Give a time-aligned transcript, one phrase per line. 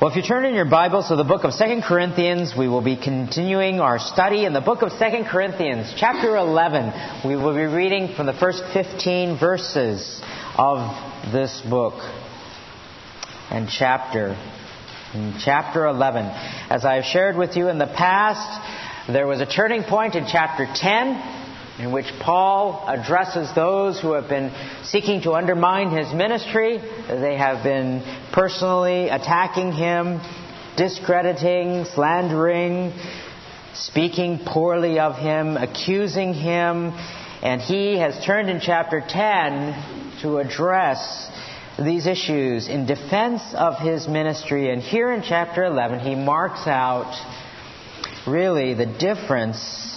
[0.00, 2.80] Well, if you turn in your Bibles to the book of 2 Corinthians, we will
[2.80, 4.96] be continuing our study in the book of 2
[5.30, 7.28] Corinthians, chapter 11.
[7.28, 10.22] We will be reading from the first 15 verses
[10.56, 10.78] of
[11.34, 12.00] this book
[13.50, 14.38] and chapter.
[15.12, 16.24] In chapter 11.
[16.70, 20.24] As I have shared with you in the past, there was a turning point in
[20.26, 21.39] chapter 10
[21.80, 24.52] in which Paul addresses those who have been
[24.84, 26.76] seeking to undermine his ministry.
[26.76, 28.02] They have been
[28.32, 30.20] personally attacking him,
[30.76, 32.92] discrediting, slandering,
[33.72, 36.92] speaking poorly of him, accusing him.
[37.42, 41.30] And he has turned in chapter 10 to address
[41.78, 44.70] these issues in defense of his ministry.
[44.70, 47.16] And here in chapter 11, he marks out
[48.26, 49.89] really the difference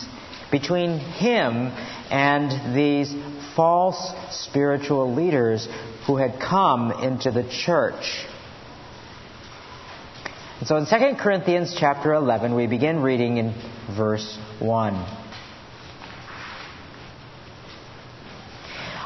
[0.53, 1.71] between him
[2.11, 3.11] and these
[3.55, 5.67] false spiritual leaders
[6.05, 8.23] who had come into the church.
[10.59, 13.55] And so in 2 Corinthians chapter 11, we begin reading in
[13.97, 14.93] verse 1.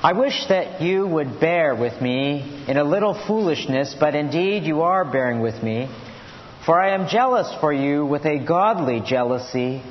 [0.03, 4.81] I wish that you would bear with me in a little foolishness, but indeed you
[4.81, 5.87] are bearing with me.
[6.65, 9.81] For I am jealous for you with a godly jealousy.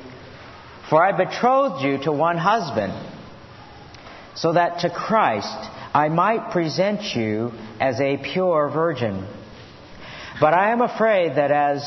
[0.89, 2.93] For I betrothed you to one husband,
[4.35, 9.27] so that to Christ I might present you as a pure virgin.
[10.39, 11.83] But I am afraid that as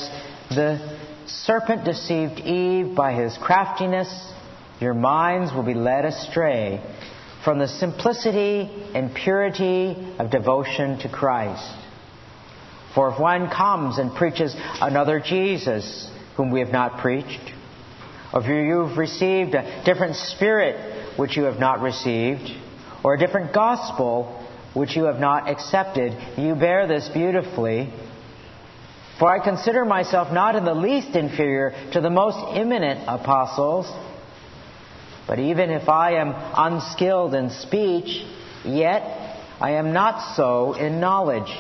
[0.51, 4.33] the serpent deceived Eve by his craftiness,
[4.81, 6.83] your minds will be led astray
[7.45, 11.75] from the simplicity and purity of devotion to Christ.
[12.95, 17.53] For if one comes and preaches another Jesus, whom we have not preached,
[18.33, 22.49] or if you've received a different spirit which you have not received,
[23.03, 24.37] or a different gospel
[24.75, 27.93] which you have not accepted, you bear this beautifully.
[29.19, 33.87] For I consider myself not in the least inferior to the most eminent apostles.
[35.27, 38.25] But even if I am unskilled in speech,
[38.65, 39.03] yet
[39.61, 41.51] I am not so in knowledge.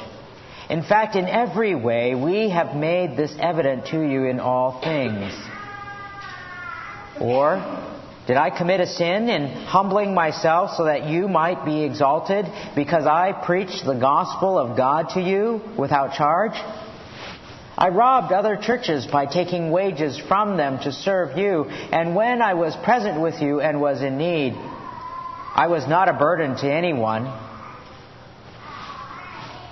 [0.71, 5.35] In fact, in every way, we have made this evident to you in all things.
[7.21, 7.57] Or,
[8.27, 13.07] did I commit a sin in humbling myself so that you might be exalted because
[13.07, 16.53] I preached the gospel of God to you without charge?
[17.77, 22.55] I robbed other churches by taking wages from them to serve you, and when I
[22.55, 27.25] was present with you and was in need, I was not a burden to anyone.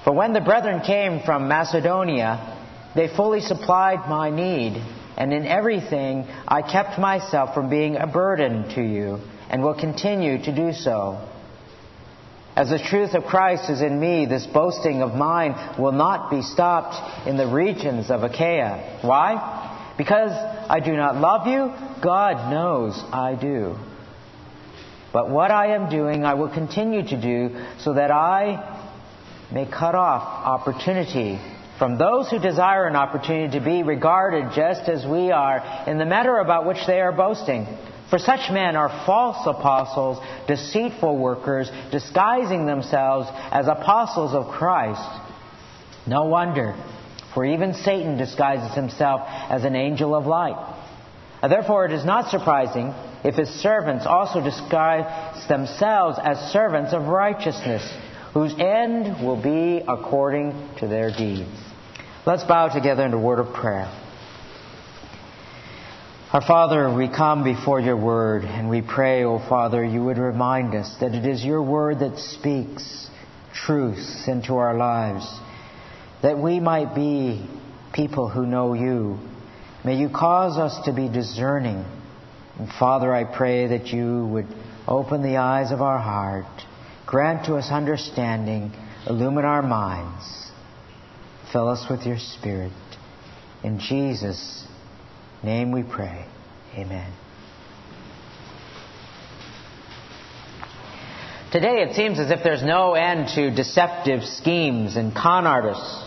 [0.05, 2.57] For when the brethren came from Macedonia,
[2.95, 4.83] they fully supplied my need
[5.19, 9.19] and in everything I kept myself from being a burden to you,
[9.51, 11.29] and will continue to do so.
[12.55, 16.43] As the truth of Christ is in me, this boasting of mine will not be
[16.43, 19.01] stopped in the regions of Achaia.
[19.03, 19.95] Why?
[19.99, 21.73] Because I do not love you?
[22.01, 23.77] God knows I do.
[25.13, 28.85] But what I am doing, I will continue to do so that I
[29.53, 31.41] may cut off opportunity
[31.79, 36.05] from those who desire an opportunity to be regarded just as we are in the
[36.05, 37.67] matter about which they are boasting.
[38.11, 40.19] For such men are false apostles,
[40.49, 45.03] deceitful workers, disguising themselves as apostles of Christ.
[46.07, 46.75] No wonder,
[47.35, 50.75] for even Satan disguises himself as an angel of light.
[51.43, 52.95] Therefore, it is not surprising
[53.25, 57.89] if his servants also disguise themselves as servants of righteousness,
[58.33, 61.68] whose end will be according to their deeds.
[62.29, 63.91] Let's bow together in a word of prayer.
[66.31, 70.19] Our Father, we come before your word and we pray, O oh Father, you would
[70.19, 73.09] remind us that it is your word that speaks
[73.55, 75.27] truth into our lives,
[76.21, 77.49] that we might be
[77.95, 79.19] people who know you.
[79.83, 81.83] May you cause us to be discerning.
[82.59, 84.49] And Father, I pray that you would
[84.87, 86.45] open the eyes of our heart,
[87.07, 88.73] grant to us understanding,
[89.07, 90.48] illumine our minds.
[91.53, 92.73] Fill us with your Spirit.
[93.65, 94.67] In Jesus'
[95.43, 96.27] name we pray.
[96.75, 97.13] Amen.
[101.51, 106.05] Today it seems as if there's no end to deceptive schemes and con artists.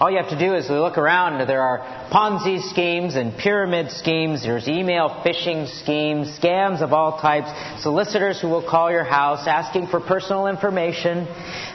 [0.00, 1.46] All you have to do is look around.
[1.46, 4.42] There are Ponzi schemes and pyramid schemes.
[4.42, 7.48] There's email phishing schemes, scams of all types,
[7.82, 11.26] solicitors who will call your house asking for personal information.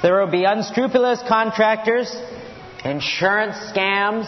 [0.01, 2.15] There will be unscrupulous contractors
[2.85, 4.25] insurance scams,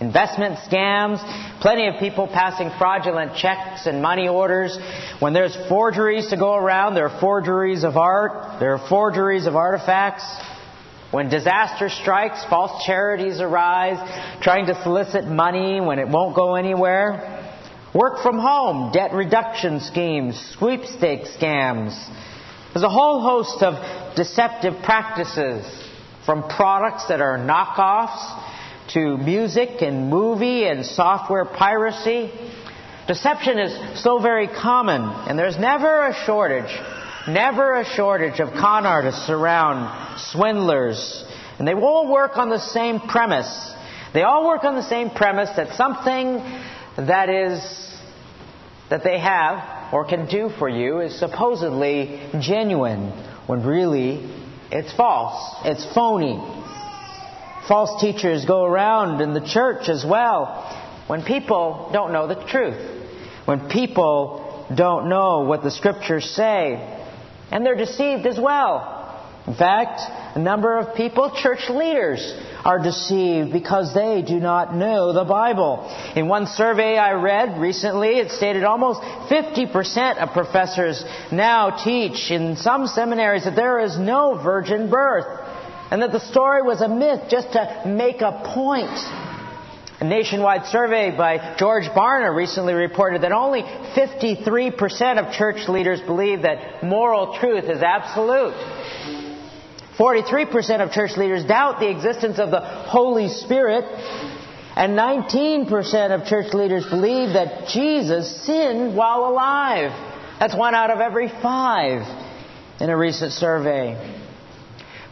[0.00, 1.18] investment scams,
[1.60, 4.76] plenty of people passing fraudulent checks and money orders.
[5.20, 9.54] When there's forgeries to go around, there are forgeries of art, there are forgeries of
[9.54, 10.24] artifacts.
[11.12, 13.98] When disaster strikes, false charities arise,
[14.42, 17.38] trying to solicit money when it won't go anywhere.
[17.94, 21.92] Work from home, debt reduction schemes, sweepstakes scams.
[22.72, 25.66] There's a whole host of deceptive practices,
[26.24, 32.30] from products that are knockoffs to music and movie and software piracy.
[33.08, 36.70] Deception is so very common, and there's never a shortage,
[37.26, 41.24] never a shortage of con artists around, swindlers,
[41.58, 43.72] and they all work on the same premise.
[44.14, 46.38] They all work on the same premise that something
[46.96, 47.88] that is
[48.90, 53.10] that they have or can do for you is supposedly genuine
[53.46, 54.30] when really
[54.72, 55.56] it's false.
[55.64, 56.40] It's phony.
[57.68, 60.46] False teachers go around in the church as well
[61.06, 62.80] when people don't know the truth.
[63.44, 66.76] When people don't know what the scriptures say.
[67.50, 68.98] And they're deceived as well.
[69.46, 70.00] In fact,
[70.36, 72.32] a number of people, church leaders,
[72.64, 75.88] are deceived because they do not know the Bible.
[76.14, 82.56] In one survey I read recently, it stated almost 50% of professors now teach in
[82.56, 85.40] some seminaries that there is no virgin birth
[85.90, 88.96] and that the story was a myth just to make a point.
[90.00, 96.42] A nationwide survey by George Barna recently reported that only 53% of church leaders believe
[96.42, 99.21] that moral truth is absolute.
[99.98, 103.84] 43% of church leaders doubt the existence of the Holy Spirit.
[104.74, 109.90] And 19% of church leaders believe that Jesus sinned while alive.
[110.40, 112.02] That's one out of every five
[112.80, 114.21] in a recent survey.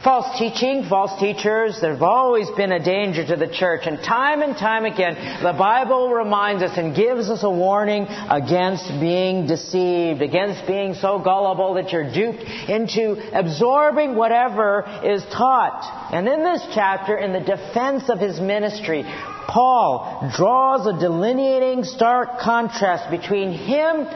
[0.03, 3.83] False teaching, false teachers, there's always been a danger to the church.
[3.85, 8.89] And time and time again, the Bible reminds us and gives us a warning against
[8.99, 16.09] being deceived, against being so gullible that you're duped into absorbing whatever is taught.
[16.15, 19.03] And in this chapter, in the defense of his ministry,
[19.49, 24.07] Paul draws a delineating stark contrast between him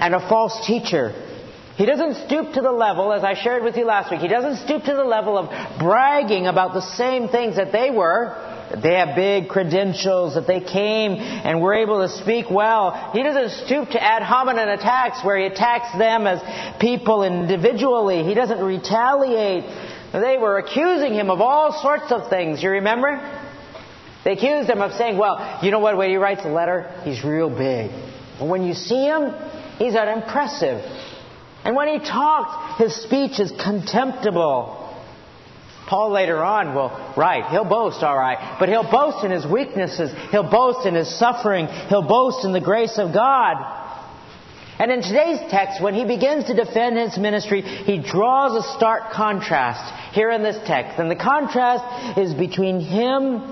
[0.00, 1.28] and a false teacher.
[1.80, 4.66] He doesn't stoop to the level, as I shared with you last week, he doesn't
[4.66, 5.48] stoop to the level of
[5.78, 8.36] bragging about the same things that they were.
[8.82, 13.12] They have big credentials, that they came and were able to speak well.
[13.14, 16.42] He doesn't stoop to ad hominem attacks where he attacks them as
[16.78, 18.24] people individually.
[18.24, 19.64] He doesn't retaliate.
[20.12, 22.62] They were accusing him of all sorts of things.
[22.62, 23.16] You remember?
[24.22, 27.24] They accused him of saying, well, you know what, when he writes a letter, he's
[27.24, 27.90] real big.
[28.38, 29.32] And when you see him,
[29.78, 30.84] he's unimpressive.
[31.64, 34.76] And when he talks, his speech is contemptible.
[35.88, 40.12] Paul later on will write, he'll boast, all right, but he'll boast in his weaknesses.
[40.30, 41.66] He'll boast in his suffering.
[41.66, 43.56] He'll boast in the grace of God.
[44.78, 49.12] And in today's text, when he begins to defend his ministry, he draws a stark
[49.12, 50.98] contrast here in this text.
[50.98, 53.42] And the contrast is between him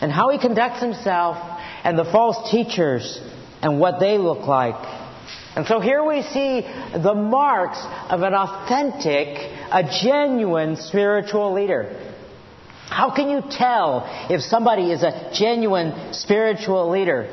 [0.00, 1.36] and how he conducts himself
[1.84, 3.20] and the false teachers
[3.62, 5.01] and what they look like.
[5.54, 7.78] And so here we see the marks
[8.08, 9.36] of an authentic,
[9.70, 12.14] a genuine spiritual leader.
[12.88, 17.24] How can you tell if somebody is a genuine spiritual leader?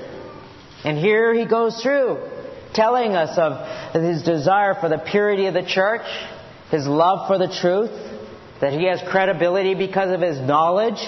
[0.84, 2.30] And here he goes through
[2.74, 6.06] telling us of his desire for the purity of the church,
[6.72, 7.92] his love for the truth,
[8.62, 11.00] that he has credibility because of his knowledge,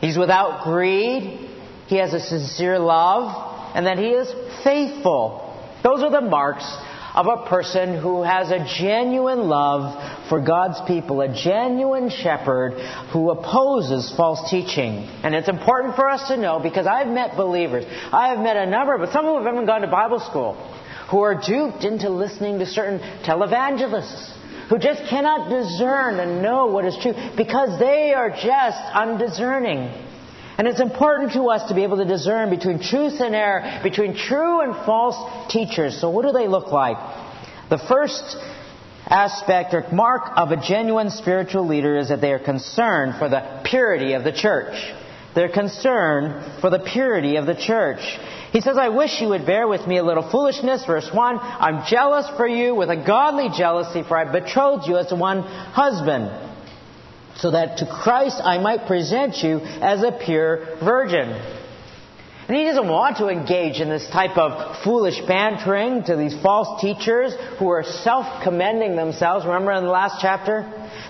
[0.00, 1.50] he's without greed,
[1.88, 4.32] he has a sincere love, and that he is
[4.64, 5.45] faithful
[5.86, 6.66] those are the marks
[7.14, 12.72] of a person who has a genuine love for God's people, a genuine shepherd
[13.12, 15.08] who opposes false teaching.
[15.22, 17.84] And it's important for us to know because I've met believers.
[18.12, 20.54] I have met a number, but some of them have even gone to Bible school,
[21.08, 24.32] who are duped into listening to certain televangelists
[24.68, 30.05] who just cannot discern and know what is true because they are just undiscerning.
[30.58, 34.16] And it's important to us to be able to discern between truth and error, between
[34.16, 36.00] true and false teachers.
[36.00, 36.96] So, what do they look like?
[37.68, 38.36] The first
[39.06, 43.62] aspect or mark of a genuine spiritual leader is that they are concerned for the
[43.64, 44.74] purity of the church.
[45.34, 48.00] They're concerned for the purity of the church.
[48.52, 50.86] He says, I wish you would bear with me a little foolishness.
[50.86, 55.12] Verse 1 I'm jealous for you with a godly jealousy, for I betrothed you as
[55.12, 56.45] one husband
[57.38, 61.30] so that to Christ I might present you as a pure virgin.
[62.48, 66.80] And he doesn't want to engage in this type of foolish bantering to these false
[66.80, 69.44] teachers who are self commending themselves.
[69.44, 70.62] Remember in the last chapter?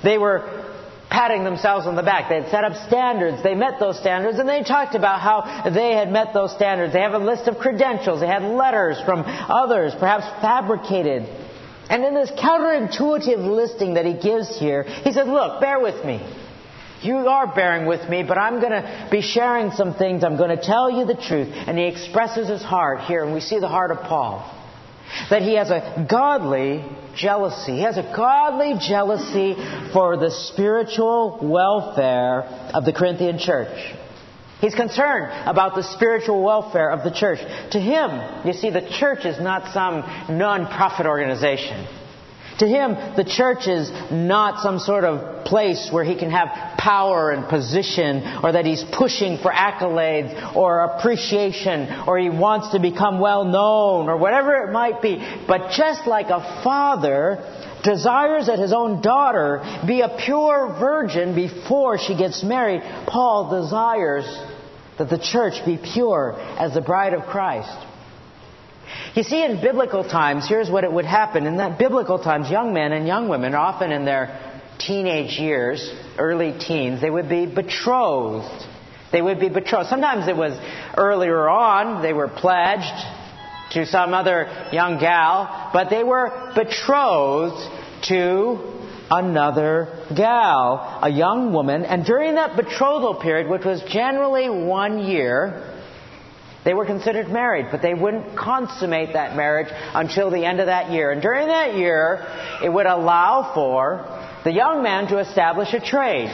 [0.03, 0.65] They were
[1.11, 2.31] patting themselves on the back.
[2.31, 3.43] They had set up standards.
[3.43, 6.95] They met those standards, and they talked about how they had met those standards.
[6.95, 8.21] They have a list of credentials.
[8.21, 11.29] They had letters from others, perhaps fabricated.
[11.89, 16.21] And in this counterintuitive listing that he gives here, he says, Look, bear with me.
[17.03, 20.25] You are bearing with me, but I'm going to be sharing some things.
[20.25, 21.49] I'm going to tell you the truth.
[21.53, 24.53] And he expresses his heart here, and we see the heart of Paul.
[25.31, 27.77] That he has a godly jealousy.
[27.77, 29.55] He has a godly jealousy
[29.93, 32.43] for the spiritual welfare
[32.75, 33.95] of the Corinthian church.
[34.61, 37.41] He's concerned about the spiritual welfare of the church.
[37.73, 40.01] To him, you see, the church is not some
[40.35, 41.87] non-profit organization.
[42.61, 47.31] To him, the church is not some sort of place where he can have power
[47.31, 53.21] and position, or that he's pushing for accolades or appreciation, or he wants to become
[53.21, 55.17] well known, or whatever it might be.
[55.47, 57.45] But just like a father
[57.83, 64.25] desires that his own daughter be a pure virgin before she gets married, Paul desires
[64.99, 67.77] that the church be pure as the bride of Christ.
[69.15, 71.47] You see, in biblical times, here's what it would happen.
[71.47, 76.57] In that biblical times, young men and young women, often in their teenage years, early
[76.59, 78.65] teens, they would be betrothed.
[79.13, 79.89] They would be betrothed.
[79.89, 80.59] Sometimes it was
[80.97, 83.16] earlier on, they were pledged
[83.77, 87.61] to some other young gal, but they were betrothed
[88.09, 88.59] to
[89.11, 91.85] another gal, a young woman.
[91.85, 95.75] And during that betrothal period, which was generally one year,
[96.65, 100.91] they were considered married, but they wouldn't consummate that marriage until the end of that
[100.91, 101.13] year.
[101.13, 102.27] And during that year,
[102.65, 104.07] it would allow for
[104.43, 106.31] the young man to establish a trade.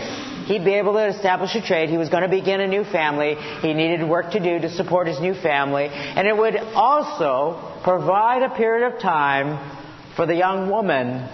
[0.46, 1.88] He'd be able to establish a trade.
[1.88, 3.34] He was going to begin a new family.
[3.60, 5.86] He needed work to do to support his new family.
[5.90, 9.80] And it would also provide a period of time
[10.16, 11.28] for the young woman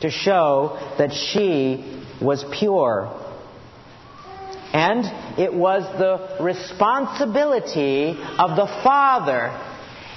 [0.00, 3.18] to show that she was pure.
[4.72, 5.04] And
[5.38, 9.68] it was the responsibility of the father.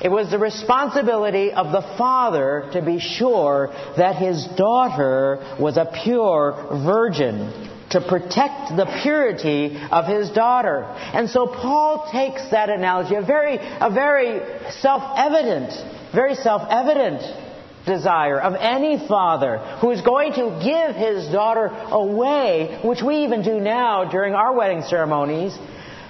[0.01, 5.91] It was the responsibility of the father to be sure that his daughter was a
[6.03, 10.83] pure virgin, to protect the purity of his daughter.
[10.83, 14.41] And so Paul takes that analogy, a very, a very
[14.81, 15.71] self-evident,
[16.13, 17.21] very self-evident
[17.85, 23.43] desire of any father who is going to give his daughter away, which we even
[23.43, 25.57] do now during our wedding ceremonies,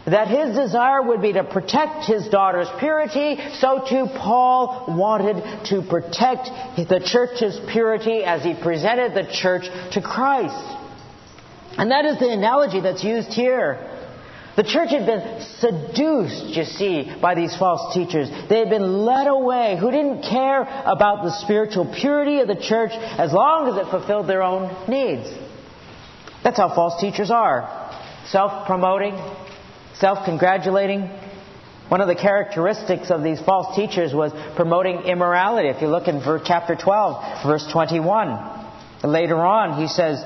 [0.08, 5.84] that his desire would be to protect his daughter's purity, so too Paul wanted to
[5.84, 10.85] protect the church's purity as he presented the church to Christ.
[11.77, 13.91] And that is the analogy that's used here.
[14.55, 18.29] The church had been seduced, you see, by these false teachers.
[18.48, 22.91] They had been led away who didn't care about the spiritual purity of the church
[22.94, 25.27] as long as it fulfilled their own needs.
[26.41, 27.67] That's how false teachers are.
[28.27, 29.20] Self promoting,
[29.96, 31.10] self congratulating.
[31.89, 35.67] One of the characteristics of these false teachers was promoting immorality.
[35.67, 38.65] If you look in chapter 12, verse 21,
[39.03, 40.24] later on, he says,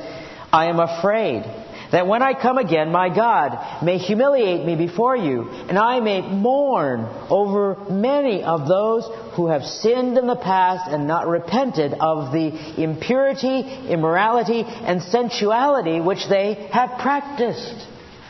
[0.52, 1.44] I am afraid
[1.92, 6.22] that when I come again, my God may humiliate me before you, and I may
[6.22, 12.32] mourn over many of those who have sinned in the past and not repented of
[12.32, 17.88] the impurity, immorality, and sensuality which they have practiced.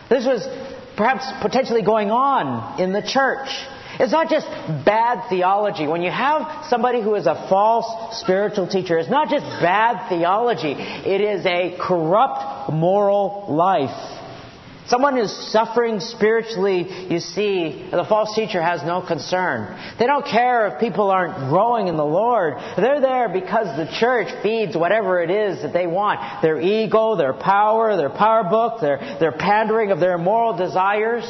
[0.09, 0.47] This was
[0.95, 3.49] perhaps potentially going on in the church.
[4.00, 4.48] It's not just
[4.86, 5.86] bad theology.
[5.86, 10.72] When you have somebody who is a false spiritual teacher, it's not just bad theology.
[10.72, 14.15] It is a corrupt moral life.
[14.88, 19.77] Someone who's suffering spiritually, you see, the false teacher has no concern.
[20.00, 22.56] They don't care if people aren't growing in the Lord.
[22.77, 26.41] They're there because the church feeds whatever it is that they want.
[26.41, 31.29] Their ego, their power, their power book, their, their pandering of their moral desires.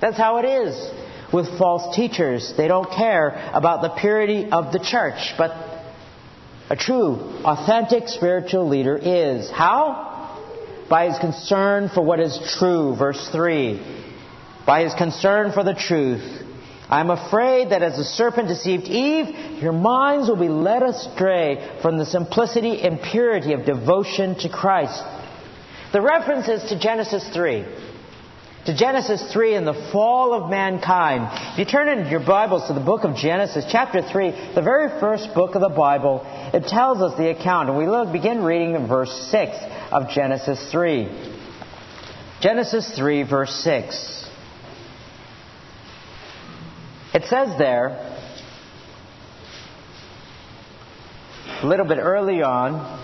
[0.00, 0.90] That's how it is
[1.32, 2.52] with false teachers.
[2.56, 5.34] They don't care about the purity of the church.
[5.38, 5.52] But
[6.68, 9.50] a true, authentic spiritual leader is.
[9.50, 10.08] How?
[10.88, 12.96] By his concern for what is true.
[12.96, 14.06] Verse 3.
[14.66, 16.46] By his concern for the truth.
[16.88, 21.98] I'm afraid that as the serpent deceived Eve, your minds will be led astray from
[21.98, 25.00] the simplicity and purity of devotion to Christ.
[25.92, 27.64] The reference is to Genesis 3
[28.66, 31.28] to Genesis 3 and the fall of mankind.
[31.52, 35.00] If you turn in your Bibles to the book of Genesis, chapter 3, the very
[35.00, 37.70] first book of the Bible, it tells us the account.
[37.70, 39.56] And we begin reading in verse 6
[39.90, 41.08] of Genesis 3.
[42.42, 44.28] Genesis 3, verse 6.
[47.14, 48.18] It says there,
[51.62, 52.99] a little bit early on,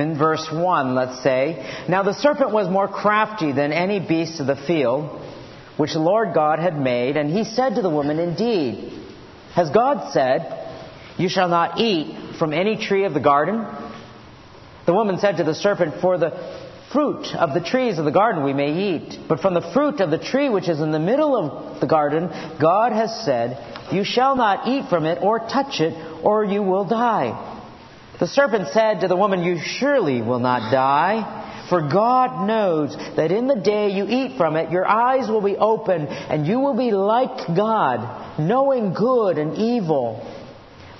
[0.00, 4.46] in verse 1, let's say, Now the serpent was more crafty than any beast of
[4.46, 5.24] the field
[5.76, 8.92] which the Lord God had made, and he said to the woman, Indeed,
[9.54, 13.64] has God said, You shall not eat from any tree of the garden?
[14.86, 16.30] The woman said to the serpent, For the
[16.92, 20.10] fruit of the trees of the garden we may eat, but from the fruit of
[20.10, 22.28] the tree which is in the middle of the garden,
[22.60, 26.86] God has said, You shall not eat from it or touch it, or you will
[26.86, 27.57] die.
[28.20, 31.66] The serpent said to the woman, You surely will not die.
[31.68, 35.56] For God knows that in the day you eat from it, your eyes will be
[35.56, 40.26] opened, and you will be like God, knowing good and evil.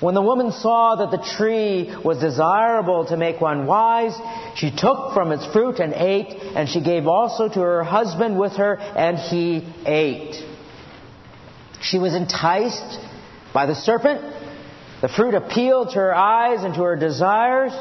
[0.00, 4.14] When the woman saw that the tree was desirable to make one wise,
[4.54, 8.52] she took from its fruit and ate, and she gave also to her husband with
[8.52, 10.36] her, and he ate.
[11.80, 13.00] She was enticed
[13.52, 14.20] by the serpent.
[15.00, 17.72] The fruit appealed to her eyes and to her desires.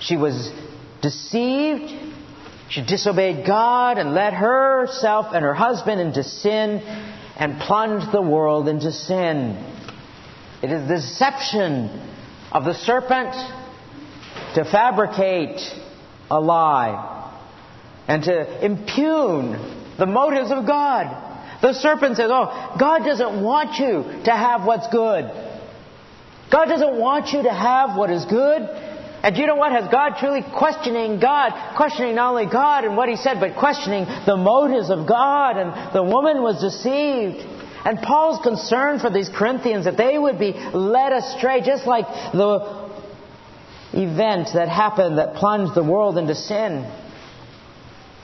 [0.00, 0.52] She was
[1.00, 1.90] deceived.
[2.68, 6.80] She disobeyed God and led herself and her husband into sin
[7.36, 9.56] and plunged the world into sin.
[10.62, 11.88] It is the deception
[12.52, 13.34] of the serpent
[14.54, 15.60] to fabricate
[16.30, 17.32] a lie
[18.08, 21.60] and to impugn the motives of God.
[21.62, 25.43] The serpent says, Oh, God doesn't want you to have what's good.
[26.54, 28.62] God doesn't want you to have what is good.
[28.62, 29.72] And you know what?
[29.72, 34.04] Has God truly questioning God, questioning not only God and what He said, but questioning
[34.24, 35.56] the motives of God.
[35.56, 37.42] And the woman was deceived.
[37.84, 42.88] And Paul's concern for these Corinthians that they would be led astray, just like the
[43.94, 46.84] event that happened that plunged the world into sin.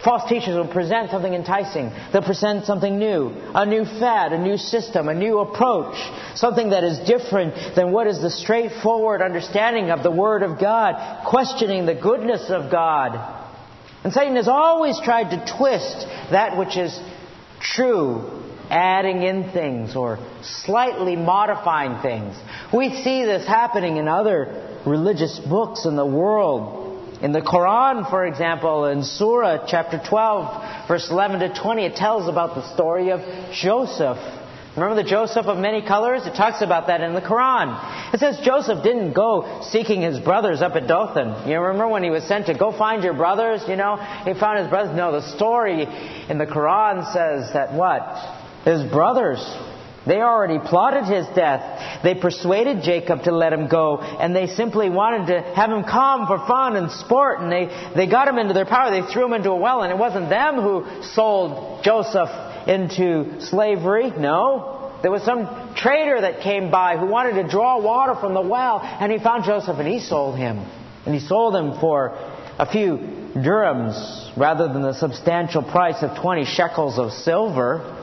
[0.05, 1.93] False teachers will present something enticing.
[2.13, 5.97] They'll present something new, a new fad, a new system, a new approach,
[6.37, 11.27] something that is different than what is the straightforward understanding of the Word of God,
[11.27, 13.39] questioning the goodness of God.
[14.03, 16.99] And Satan has always tried to twist that which is
[17.61, 18.41] true
[18.71, 22.37] adding in things or slightly modifying things.
[22.73, 26.90] We see this happening in other religious books in the world.
[27.23, 32.29] In the Quran, for example, in Surah chapter 12, verse 11 to 20, it tells
[32.29, 33.21] about the story of
[33.53, 34.17] Joseph.
[34.75, 36.27] Remember the Joseph of many colors?
[36.27, 38.15] It talks about that in the Quran.
[38.15, 41.47] It says Joseph didn't go seeking his brothers up at Dothan.
[41.47, 43.97] You remember when he was sent to go find your brothers, you know?
[44.25, 44.97] He found his brothers.
[44.97, 45.83] No, the story
[46.29, 48.01] in the Quran says that what?
[48.65, 49.45] His brothers,
[50.07, 52.03] they already plotted his death.
[52.03, 56.27] They persuaded Jacob to let him go, and they simply wanted to have him come
[56.27, 58.91] for fun and sport, and they, they got him into their power.
[58.91, 62.31] They threw him into a well, and it wasn't them who sold Joseph
[62.67, 64.11] into slavery.
[64.11, 64.93] No.
[65.03, 68.81] There was some trader that came by who wanted to draw water from the well,
[68.83, 70.59] and he found Joseph, and he sold him.
[71.05, 72.17] And he sold him for
[72.59, 72.99] a few
[73.35, 77.97] dirhams rather than the substantial price of 20 shekels of silver.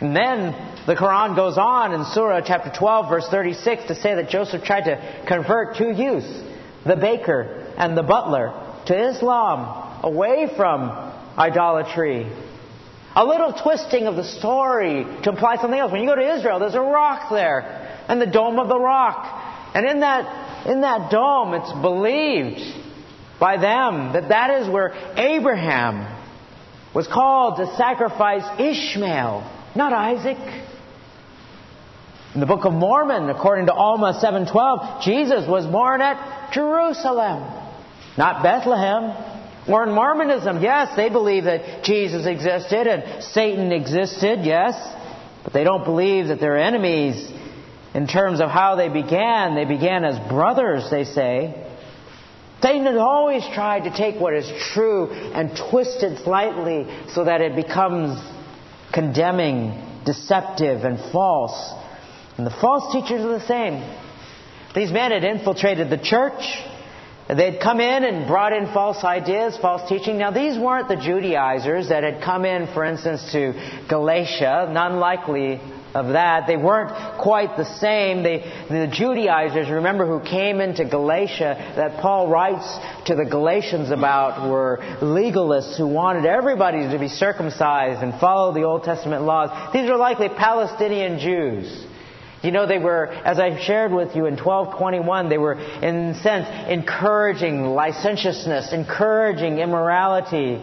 [0.00, 0.52] And then
[0.86, 4.84] the Quran goes on in Surah chapter 12, verse 36, to say that Joseph tried
[4.84, 6.28] to convert two youths,
[6.84, 8.52] the baker and the butler,
[8.86, 10.90] to Islam, away from
[11.38, 12.30] idolatry.
[13.14, 15.90] A little twisting of the story to imply something else.
[15.90, 19.72] When you go to Israel, there's a rock there, and the dome of the rock.
[19.74, 22.60] And in that, in that dome, it's believed
[23.40, 26.14] by them that that is where Abraham
[26.94, 30.38] was called to sacrifice Ishmael not Isaac.
[32.34, 37.44] In the Book of Mormon, according to Alma 7:12, Jesus was born at Jerusalem,
[38.16, 39.12] not Bethlehem.
[39.68, 44.74] Or in Mormonism, yes, they believe that Jesus existed and Satan existed, yes,
[45.42, 47.32] but they don't believe that they're enemies
[47.92, 49.56] in terms of how they began.
[49.56, 51.66] They began as brothers, they say.
[52.62, 57.40] Satan has always tried to take what is true and twist it slightly so that
[57.40, 58.18] it becomes
[58.96, 61.74] condemning, deceptive, and false.
[62.38, 63.74] And the false teachers are the same.
[64.74, 66.40] These men had infiltrated the church.
[67.28, 70.16] They'd come in and brought in false ideas, false teaching.
[70.16, 73.52] Now, these weren't the Judaizers that had come in, for instance, to
[73.88, 74.70] Galatia.
[74.72, 75.60] None likely
[75.96, 76.46] of that.
[76.46, 78.22] They weren't quite the same.
[78.22, 82.68] They, the Judaizers, remember, who came into Galatia that Paul writes
[83.06, 88.64] to the Galatians about were legalists who wanted everybody to be circumcised and follow the
[88.64, 89.48] Old Testament laws.
[89.72, 91.86] These were likely Palestinian Jews.
[92.42, 96.14] You know, they were, as I shared with you in 1221, they were, in a
[96.22, 100.62] sense, encouraging licentiousness, encouraging immorality.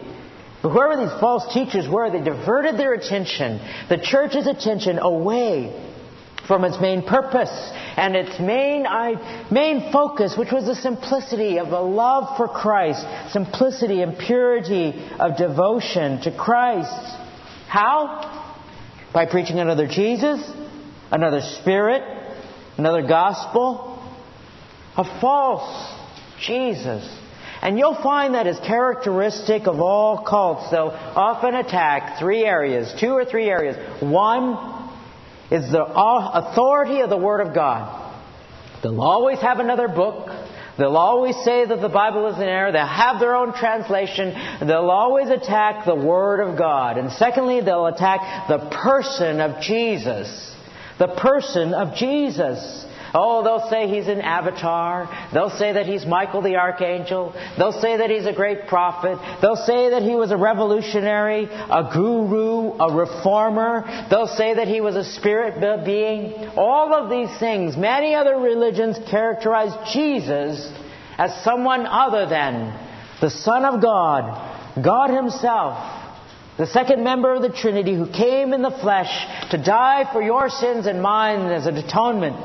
[0.63, 5.89] But whoever these false teachers were, they diverted their attention, the church's attention, away
[6.47, 7.51] from its main purpose
[7.97, 8.85] and its main,
[9.51, 15.37] main focus, which was the simplicity of the love for Christ, simplicity and purity of
[15.37, 17.17] devotion to Christ.
[17.67, 18.55] How?
[19.13, 20.49] By preaching another Jesus,
[21.11, 22.03] another Spirit,
[22.77, 24.01] another gospel,
[24.95, 25.93] a false
[26.39, 27.19] Jesus.
[27.63, 30.69] And you'll find that is characteristic of all cults.
[30.69, 33.77] They'll often attack three areas, two or three areas.
[34.03, 34.91] One
[35.49, 38.01] is the authority of the Word of God.
[38.83, 40.27] They'll always have another book.
[40.77, 42.73] They'll always say that the Bible is in error.
[42.73, 44.33] They'll have their own translation.
[44.59, 46.97] They'll always attack the Word of God.
[46.97, 50.53] And secondly, they'll attack the person of Jesus.
[50.99, 52.85] The person of Jesus.
[53.13, 55.07] Oh, they'll say he's an avatar.
[55.33, 57.33] They'll say that he's Michael the archangel.
[57.57, 59.19] They'll say that he's a great prophet.
[59.41, 64.07] They'll say that he was a revolutionary, a guru, a reformer.
[64.09, 66.49] They'll say that he was a spirit being.
[66.55, 70.71] All of these things, many other religions characterize Jesus
[71.17, 72.79] as someone other than
[73.21, 76.01] the Son of God, God Himself
[76.57, 79.09] the second member of the Trinity who came in the flesh
[79.49, 82.35] to die for your sins and mine as an atonement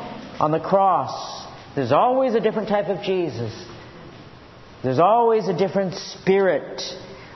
[0.40, 1.46] on the cross.
[1.74, 3.52] There's always a different type of Jesus.
[4.82, 6.80] There's always a different spirit,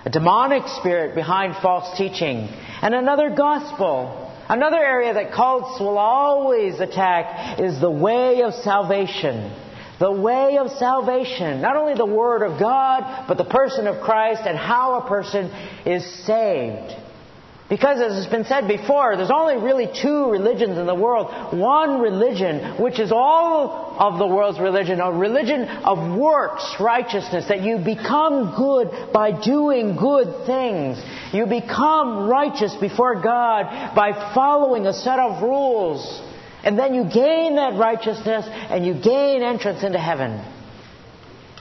[0.05, 2.49] a demonic spirit behind false teaching,
[2.83, 4.31] and another gospel.
[4.49, 9.57] Another area that cults will always attack is the way of salvation.
[9.99, 11.63] The way of salvation.
[11.63, 15.47] Not only the Word of God, but the person of Christ and how a person
[15.87, 17.02] is saved.
[17.73, 21.57] Because, as has been said before, there's only really two religions in the world.
[21.59, 27.63] One religion, which is all of the world's religion, a religion of works, righteousness, that
[27.63, 31.03] you become good by doing good things.
[31.33, 36.21] You become righteous before God by following a set of rules.
[36.63, 40.45] And then you gain that righteousness and you gain entrance into heaven.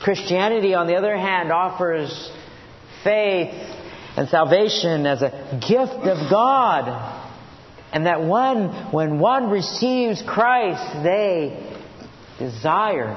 [0.02, 2.30] Christianity, on the other hand, offers
[3.02, 3.78] faith
[4.22, 7.28] and salvation as a gift of God.
[7.92, 11.76] And that one, when one receives Christ, they
[12.38, 13.16] desire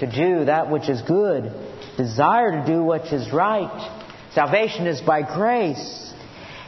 [0.00, 1.52] to do that which is good,
[1.98, 4.02] desire to do what is right.
[4.32, 6.14] Salvation is by grace.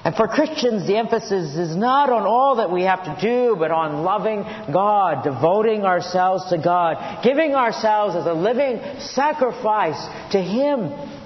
[0.05, 3.71] And for Christians, the emphasis is not on all that we have to do, but
[3.71, 9.99] on loving God, devoting ourselves to God, giving ourselves as a living sacrifice
[10.33, 11.18] to Him.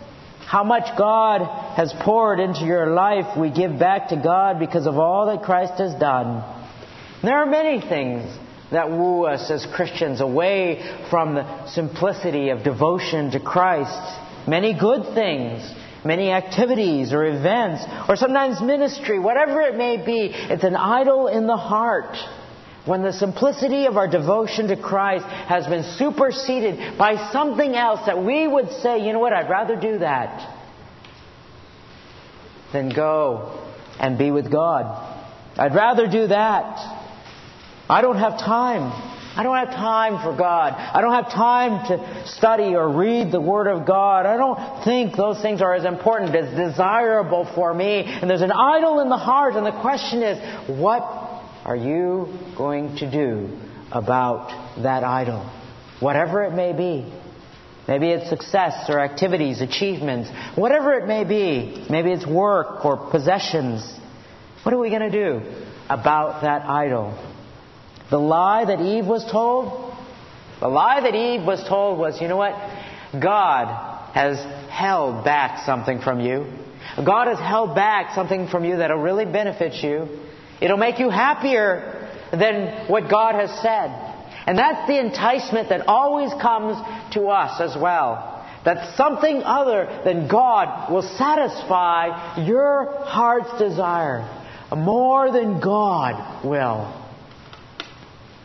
[0.46, 1.40] How much God
[1.76, 5.74] has poured into your life, we give back to God because of all that Christ
[5.78, 6.42] has done.
[7.22, 8.38] There are many things
[8.72, 14.18] that woo us as Christians away from the simplicity of devotion to Christ.
[14.48, 15.62] Many good things,
[16.04, 21.46] many activities or events, or sometimes ministry, whatever it may be, it's an idol in
[21.46, 22.16] the heart.
[22.84, 28.24] When the simplicity of our devotion to Christ has been superseded by something else that
[28.24, 30.58] we would say, you know what, I'd rather do that
[32.72, 33.60] than go
[34.00, 35.10] and be with God.
[35.56, 37.02] I'd rather do that.
[37.88, 38.90] I don't have time.
[39.34, 40.74] I don't have time for God.
[40.74, 44.26] I don't have time to study or read the Word of God.
[44.26, 48.02] I don't think those things are as important, as desirable for me.
[48.04, 51.21] And there's an idol in the heart, and the question is, what
[51.64, 53.58] are you going to do
[53.90, 55.48] about that idol?
[56.00, 57.12] Whatever it may be.
[57.86, 61.86] Maybe it's success or activities, achievements, whatever it may be.
[61.90, 63.82] Maybe it's work or possessions.
[64.62, 65.40] What are we going to do
[65.88, 67.16] about that idol?
[68.10, 69.94] The lie that Eve was told?
[70.60, 72.52] The lie that Eve was told was, you know what?
[73.20, 74.38] God has
[74.70, 76.46] held back something from you.
[77.04, 80.08] God has held back something from you that'll really benefit you.
[80.62, 83.90] It'll make you happier than what God has said.
[84.46, 86.76] And that's the enticement that always comes
[87.14, 88.28] to us as well.
[88.64, 94.38] That something other than God will satisfy your heart's desire
[94.74, 96.98] more than God will.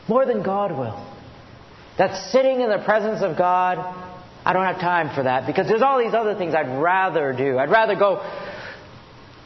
[0.07, 1.05] More than God will.
[1.99, 3.77] That sitting in the presence of God,
[4.43, 7.59] I don't have time for that because there's all these other things I'd rather do.
[7.59, 8.23] I'd rather go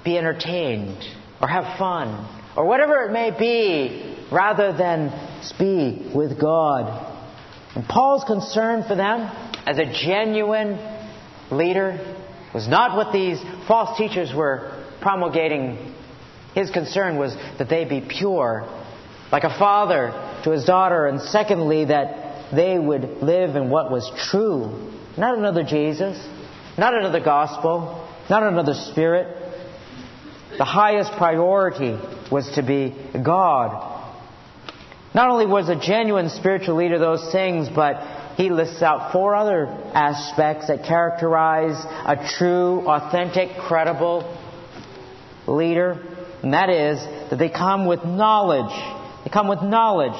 [0.05, 1.03] be entertained
[1.41, 5.11] or have fun or whatever it may be, rather than
[5.43, 7.07] speak with God.
[7.75, 9.21] And Paul's concern for them
[9.65, 10.77] as a genuine
[11.51, 12.17] leader
[12.53, 15.93] was not what these false teachers were promulgating.
[16.53, 18.67] His concern was that they be pure,
[19.31, 24.11] like a father to his daughter, and secondly, that they would live in what was
[24.29, 24.91] true.
[25.17, 26.17] Not another Jesus,
[26.77, 29.37] not another gospel, not another spirit.
[30.57, 31.97] The highest priority
[32.31, 33.99] was to be God.
[35.13, 39.65] Not only was a genuine spiritual leader those things, but he lists out four other
[39.93, 44.37] aspects that characterize a true, authentic, credible
[45.47, 45.99] leader.
[46.41, 48.71] And that is that they come with knowledge.
[49.25, 50.17] They come with knowledge.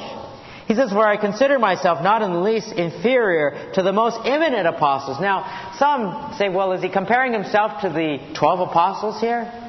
[0.68, 4.66] He says, Where I consider myself not in the least inferior to the most eminent
[4.66, 5.20] apostles.
[5.20, 9.61] Now, some say, well, is he comparing himself to the 12 apostles here?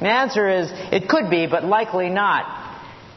[0.00, 2.66] The answer is, it could be, but likely not.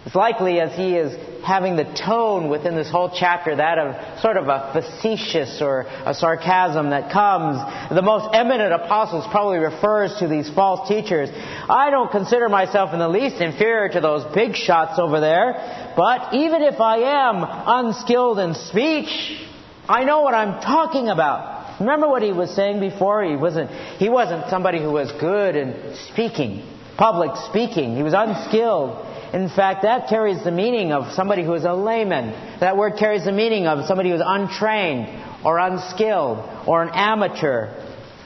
[0.05, 4.37] It's likely as he is having the tone within this whole chapter, that of sort
[4.37, 7.57] of a facetious or a sarcasm that comes.
[7.93, 11.29] The most eminent apostles probably refers to these false teachers.
[11.69, 16.33] I don't consider myself in the least inferior to those big shots over there, but
[16.33, 19.39] even if I am unskilled in speech,
[19.87, 21.60] I know what I'm talking about.
[21.81, 23.23] Remember what he was saying before?
[23.23, 26.63] He wasn't, he wasn't somebody who was good in speaking,
[26.95, 27.95] public speaking.
[27.95, 29.07] He was unskilled.
[29.33, 32.59] In fact, that carries the meaning of somebody who is a layman.
[32.59, 35.07] That word carries the meaning of somebody who is untrained
[35.43, 37.73] or unskilled or an amateur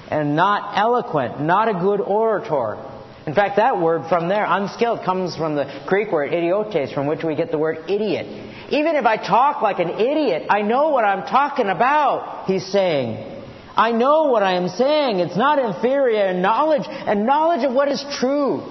[0.09, 2.77] and not eloquent, not a good orator.
[3.25, 7.23] In fact, that word from there, unskilled, comes from the Greek word idiotes, from which
[7.23, 8.25] we get the word idiot.
[8.69, 13.34] Even if I talk like an idiot, I know what I'm talking about, he's saying.
[13.75, 15.19] I know what I am saying.
[15.19, 18.63] It's not inferior in knowledge, and knowledge of what is true.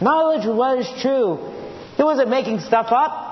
[0.00, 1.54] Knowledge of what is true
[1.96, 3.22] he wasn't making stuff up.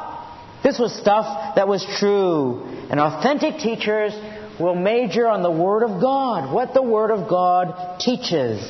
[0.63, 2.63] This was stuff that was true.
[2.91, 4.13] And authentic teachers
[4.61, 8.61] will major on the Word of God, what the Word of God teaches.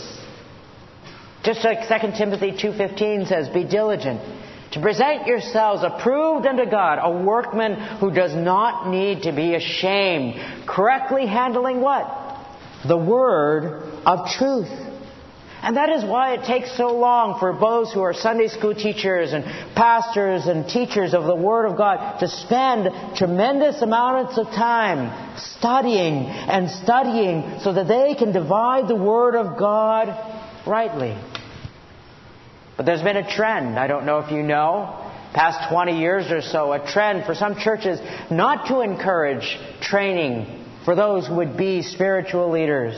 [1.45, 4.21] Just like 2 Timothy 2.15 says, Be diligent
[4.73, 10.67] to present yourselves approved unto God, a workman who does not need to be ashamed,
[10.67, 12.22] correctly handling what?
[12.87, 14.71] The Word of truth.
[15.63, 19.33] And that is why it takes so long for those who are Sunday school teachers
[19.33, 19.45] and
[19.77, 26.27] pastors and teachers of the Word of God to spend tremendous amounts of time studying
[26.27, 30.09] and studying so that they can divide the Word of God
[30.67, 31.17] rightly.
[32.77, 34.99] But there's been a trend, I don't know if you know,
[35.33, 38.01] past 20 years or so, a trend for some churches
[38.33, 42.95] not to encourage training for those who would be spiritual leaders.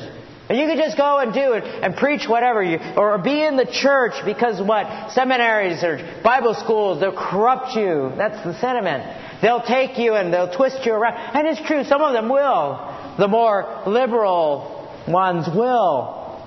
[0.48, 3.56] And you could just go and do it and preach whatever you, or be in
[3.56, 5.12] the church because what?
[5.12, 8.12] Seminaries or Bible schools, they'll corrupt you.
[8.16, 9.04] That's the sentiment.
[9.40, 11.14] They'll take you and they'll twist you around.
[11.34, 13.16] And it's true, some of them will.
[13.18, 16.42] The more liberal ones will.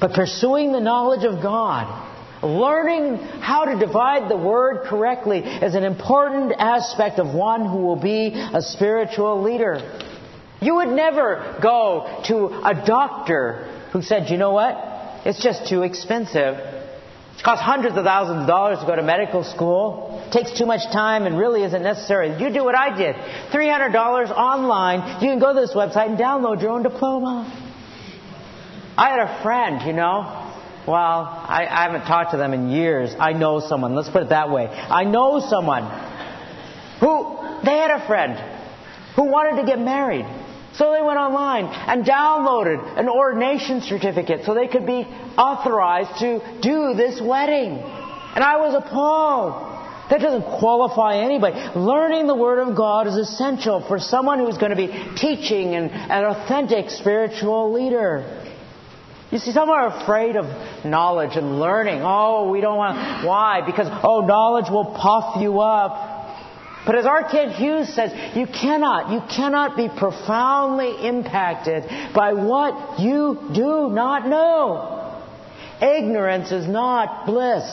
[0.00, 2.10] But pursuing the knowledge of God,
[2.42, 8.00] learning how to divide the word correctly is an important aspect of one who will
[8.00, 9.80] be a spiritual leader.
[10.64, 14.74] You would never go to a doctor who said, you know what?
[15.26, 16.56] It's just too expensive.
[16.56, 20.24] It costs hundreds of thousands of dollars to go to medical school.
[20.26, 22.40] It takes too much time and really isn't necessary.
[22.40, 23.14] You do what I did.
[23.52, 25.22] $300 online.
[25.22, 27.44] You can go to this website and download your own diploma.
[28.96, 30.52] I had a friend, you know.
[30.86, 33.14] Well, I, I haven't talked to them in years.
[33.18, 33.94] I know someone.
[33.94, 34.66] Let's put it that way.
[34.66, 35.84] I know someone
[37.00, 38.38] who, they had a friend
[39.16, 40.26] who wanted to get married.
[40.76, 45.06] So they went online and downloaded an ordination certificate so they could be
[45.38, 47.78] authorized to do this wedding.
[48.34, 49.72] And I was appalled.
[50.10, 51.56] That doesn't qualify anybody.
[51.78, 55.90] Learning the Word of God is essential for someone who's going to be teaching and
[55.90, 58.42] an authentic spiritual leader.
[59.30, 60.44] You see, some are afraid of
[60.84, 62.02] knowledge and learning.
[62.02, 63.26] Oh, we don't want.
[63.26, 63.62] Why?
[63.64, 66.13] Because, oh, knowledge will puff you up.
[66.86, 67.04] But as.
[67.30, 74.26] Kent Hughes says, you cannot, you cannot be profoundly impacted by what you do not
[74.26, 75.22] know.
[75.80, 77.64] Ignorance is not bliss.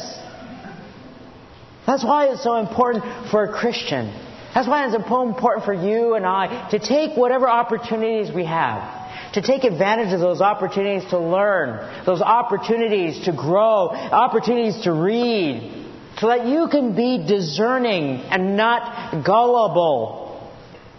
[1.85, 4.13] That's why it's so important for a Christian.
[4.53, 9.41] That's why it's important for you and I to take whatever opportunities we have, to
[9.41, 15.80] take advantage of those opportunities to learn, those opportunities to grow, opportunities to read,
[16.17, 20.51] so that you can be discerning and not gullible.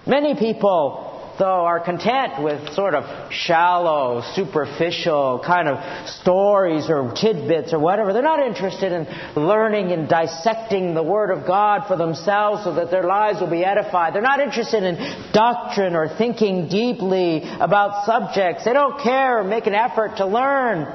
[0.07, 7.73] Many people, though, are content with sort of shallow, superficial kind of stories or tidbits
[7.73, 8.13] or whatever.
[8.13, 9.07] They're not interested in
[9.41, 13.65] learning and dissecting the Word of God for themselves so that their lives will be
[13.65, 14.15] edified.
[14.15, 14.97] They're not interested in
[15.33, 18.65] doctrine or thinking deeply about subjects.
[18.65, 20.87] They don't care or make an effort to learn.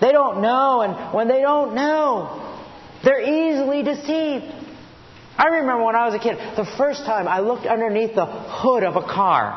[0.00, 2.45] They don't know, and when they don't know,
[3.06, 4.52] they're easily deceived.
[5.38, 8.82] I remember when I was a kid, the first time I looked underneath the hood
[8.82, 9.52] of a car,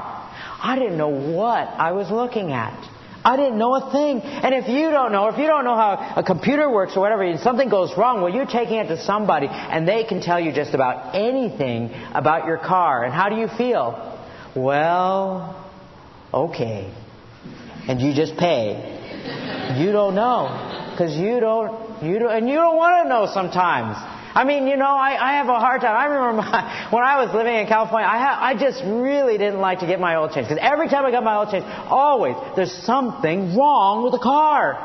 [0.62, 2.78] I didn't know what I was looking at.
[3.26, 4.22] I didn't know a thing.
[4.22, 7.24] And if you don't know, if you don't know how a computer works or whatever,
[7.24, 10.54] and something goes wrong, well, you're taking it to somebody and they can tell you
[10.54, 13.04] just about anything about your car.
[13.04, 14.28] And how do you feel?
[14.56, 15.68] Well,
[16.32, 16.94] okay.
[17.88, 19.78] And you just pay.
[19.82, 20.92] You don't know.
[20.92, 23.96] Because you don't you don't, and you don't want to know sometimes.
[24.34, 25.98] I mean, you know, I, I have a hard time.
[25.98, 29.60] I remember my, when I was living in California, I, ha, I just really didn't
[29.60, 30.50] like to get my oil changed.
[30.50, 34.78] Because every time I got my oil changed, always, there's something wrong with the car.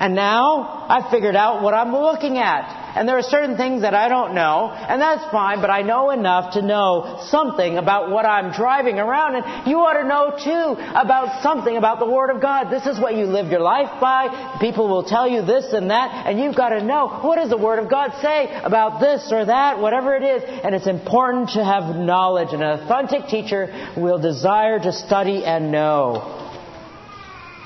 [0.00, 2.81] And now I've figured out what I'm looking at.
[2.94, 6.10] And there are certain things that I don't know, and that's fine, but I know
[6.10, 9.36] enough to know something about what I'm driving around.
[9.36, 12.70] And you ought to know too about something about the Word of God.
[12.70, 14.58] This is what you live your life by.
[14.60, 17.56] People will tell you this and that, and you've got to know what does the
[17.56, 20.42] Word of God say about this or that, whatever it is.
[20.62, 22.48] And it's important to have knowledge.
[22.52, 26.50] And an authentic teacher will desire to study and know.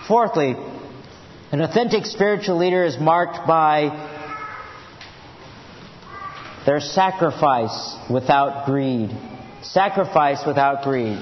[0.07, 0.55] Fourthly,
[1.51, 4.15] an authentic spiritual leader is marked by
[6.67, 9.11] their sacrifice without greed.
[9.63, 11.19] Sacrifice without greed.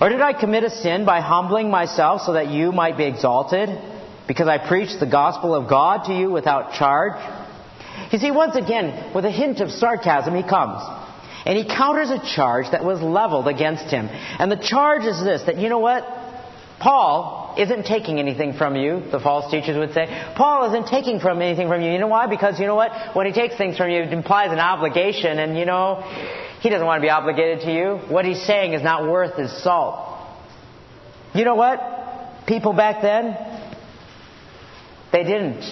[0.00, 3.68] Or did I commit a sin by humbling myself so that you might be exalted?
[4.26, 7.20] Because I preached the gospel of God to you without charge?
[8.10, 10.82] You see, once again, with a hint of sarcasm, he comes.
[11.44, 14.08] And he counters a charge that was leveled against him.
[14.08, 16.04] And the charge is this that, you know what?
[16.80, 20.06] Paul isn't taking anything from you, the false teachers would say.
[20.36, 21.90] Paul isn't taking from anything from you.
[21.90, 22.26] You know why?
[22.26, 23.16] Because you know what?
[23.16, 26.02] When he takes things from you, it implies an obligation, and you know,
[26.60, 28.00] he doesn't want to be obligated to you.
[28.08, 30.08] What he's saying is not worth his salt.
[31.34, 32.46] You know what?
[32.46, 33.36] People back then,
[35.12, 35.62] they didn't.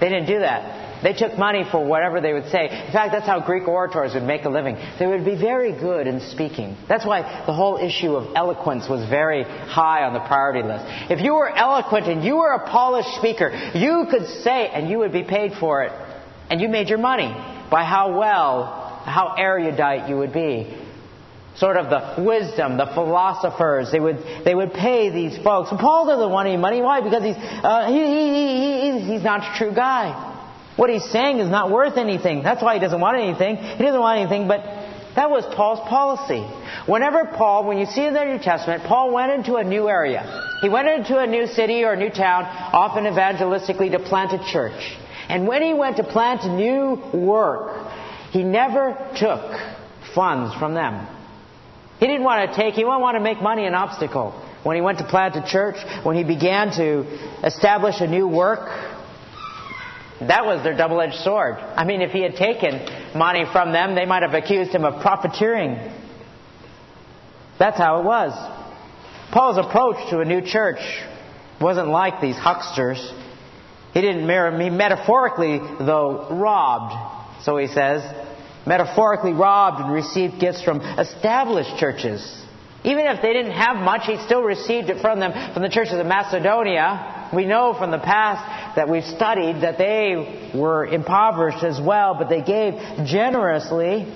[0.00, 0.85] They didn't do that.
[1.06, 2.64] They took money for whatever they would say.
[2.64, 4.76] In fact, that's how Greek orators would make a living.
[4.98, 6.76] They would be very good in speaking.
[6.88, 10.84] That's why the whole issue of eloquence was very high on the priority list.
[11.08, 14.98] If you were eloquent and you were a polished speaker, you could say, and you
[14.98, 15.92] would be paid for it.
[16.50, 17.32] And you made your money
[17.70, 18.64] by how well,
[19.04, 20.76] how erudite you would be
[21.54, 23.92] sort of the wisdom, the philosophers.
[23.92, 25.70] They would, they would pay these folks.
[25.70, 26.82] And Paul doesn't want any money.
[26.82, 27.00] Why?
[27.00, 30.32] Because he's, uh, he, he, he, he's not a true guy.
[30.76, 32.42] What he's saying is not worth anything.
[32.42, 33.56] That's why he doesn't want anything.
[33.56, 34.60] He doesn't want anything, but
[35.16, 36.42] that was Paul's policy.
[36.86, 40.46] Whenever Paul, when you see in the New Testament, Paul went into a new area.
[40.60, 44.52] He went into a new city or a new town, often evangelistically, to plant a
[44.52, 44.96] church.
[45.30, 47.90] And when he went to plant a new work,
[48.30, 49.58] he never took
[50.14, 51.08] funds from them.
[51.98, 54.32] He didn't want to take, he didn't want to make money an obstacle.
[54.64, 57.06] When he went to plant a church, when he began to
[57.42, 58.68] establish a new work,
[60.20, 61.56] that was their double edged sword.
[61.56, 62.80] I mean, if he had taken
[63.16, 65.92] money from them, they might have accused him of profiteering.
[67.58, 68.32] That's how it was.
[69.32, 70.80] Paul's approach to a new church
[71.60, 73.12] wasn't like these hucksters.
[73.92, 78.02] He didn't, mirror he metaphorically, though, robbed, so he says,
[78.66, 82.20] metaphorically robbed and received gifts from established churches.
[82.84, 85.94] Even if they didn't have much, he still received it from them, from the churches
[85.94, 87.15] of Macedonia.
[87.34, 92.28] We know from the past that we've studied that they were impoverished as well, but
[92.28, 92.74] they gave
[93.06, 94.06] generously.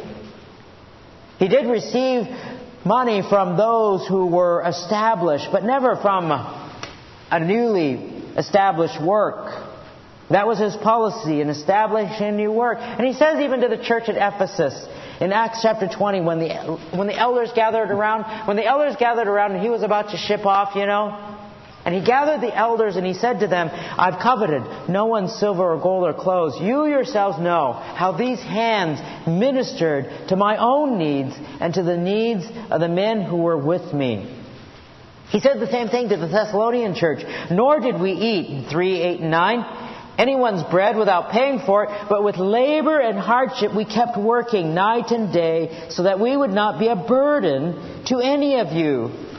[1.39, 2.27] He did receive
[2.85, 7.95] money from those who were established, but never from a newly
[8.37, 9.67] established work.
[10.31, 12.79] That was his policy in establishing new work.
[12.81, 14.87] And he says even to the church at Ephesus
[15.21, 19.27] in Acts chapter 20 when the, when the elders gathered around, when the elders gathered
[19.27, 21.40] around and he was about to ship off, you know,
[21.91, 25.73] and he gathered the elders and he said to them, I've coveted no one's silver
[25.73, 26.57] or gold or clothes.
[26.61, 32.47] You yourselves know how these hands ministered to my own needs and to the needs
[32.71, 34.41] of the men who were with me.
[35.31, 37.25] He said the same thing to the Thessalonian church.
[37.51, 42.23] Nor did we eat, 3, 8, and 9, anyone's bread without paying for it, but
[42.23, 46.79] with labor and hardship we kept working night and day so that we would not
[46.79, 49.30] be a burden to any of you.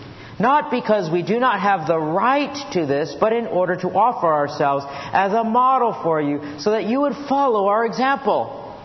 [0.42, 4.26] Not because we do not have the right to this, but in order to offer
[4.26, 8.76] ourselves as a model for you so that you would follow our example.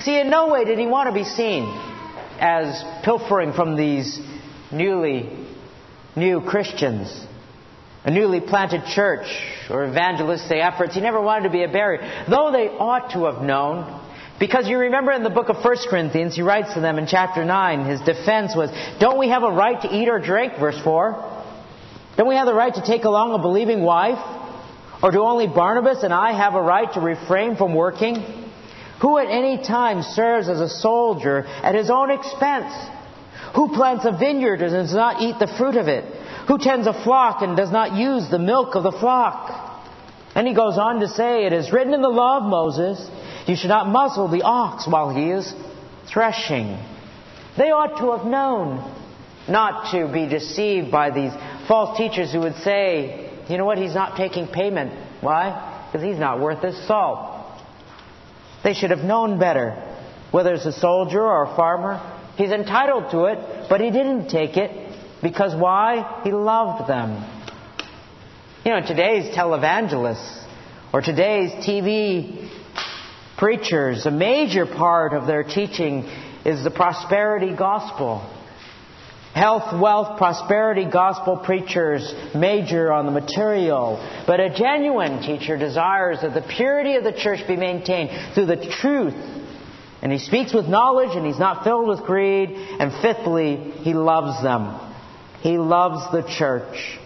[0.00, 1.64] See, in no way did he want to be seen
[2.40, 4.18] as pilfering from these
[4.72, 5.28] newly
[6.16, 7.26] new Christians,
[8.02, 9.26] a newly planted church
[9.68, 10.94] or evangelistic efforts.
[10.94, 14.05] He never wanted to be a barrier, though they ought to have known
[14.38, 17.44] because you remember in the book of 1 Corinthians, he writes to them in chapter
[17.44, 20.54] 9, his defense was, Don't we have a right to eat or drink?
[20.58, 21.44] Verse 4.
[22.16, 24.18] Don't we have the right to take along a believing wife?
[25.02, 28.16] Or do only Barnabas and I have a right to refrain from working?
[29.02, 32.72] Who at any time serves as a soldier at his own expense?
[33.54, 36.04] Who plants a vineyard and does not eat the fruit of it?
[36.48, 39.64] Who tends a flock and does not use the milk of the flock?
[40.34, 42.98] And he goes on to say, It is written in the law of Moses,
[43.46, 45.52] you should not muzzle the ox while he is
[46.12, 46.78] threshing.
[47.56, 48.92] They ought to have known
[49.48, 51.32] not to be deceived by these
[51.68, 54.92] false teachers who would say, you know what, he's not taking payment.
[55.20, 55.88] Why?
[55.92, 57.62] Because he's not worth his salt.
[58.64, 59.82] They should have known better.
[60.32, 62.00] Whether it's a soldier or a farmer,
[62.36, 66.20] he's entitled to it, but he didn't take it because why?
[66.24, 67.32] He loved them.
[68.64, 70.44] You know, today's televangelists
[70.92, 72.45] or today's TV
[73.36, 76.04] preachers, a major part of their teaching
[76.44, 78.32] is the prosperity gospel.
[79.34, 86.32] Health, wealth, prosperity gospel preachers major on the material, but a genuine teacher desires that
[86.32, 89.14] the purity of the church be maintained through the truth.
[90.00, 92.50] And he speaks with knowledge and he's not filled with greed.
[92.50, 94.80] And fifthly, he loves them.
[95.40, 96.98] He loves the church.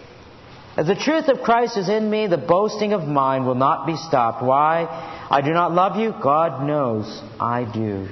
[0.77, 3.97] As the truth of Christ is in me, the boasting of mine will not be
[3.97, 4.41] stopped.
[4.41, 4.85] Why?
[5.29, 6.13] I do not love you?
[6.21, 8.07] God knows I do.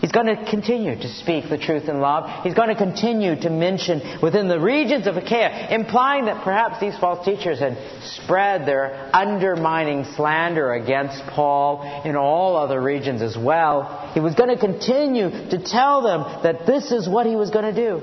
[0.00, 2.44] He's going to continue to speak the truth in love.
[2.44, 6.96] He's going to continue to mention within the regions of Achaia, implying that perhaps these
[6.98, 14.12] false teachers had spread their undermining slander against Paul in all other regions as well.
[14.14, 17.74] He was going to continue to tell them that this is what he was going
[17.74, 18.00] to do.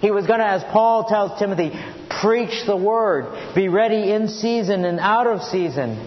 [0.00, 1.70] He was going to, as Paul tells Timothy,
[2.20, 6.06] preach the word, be ready in season and out of season.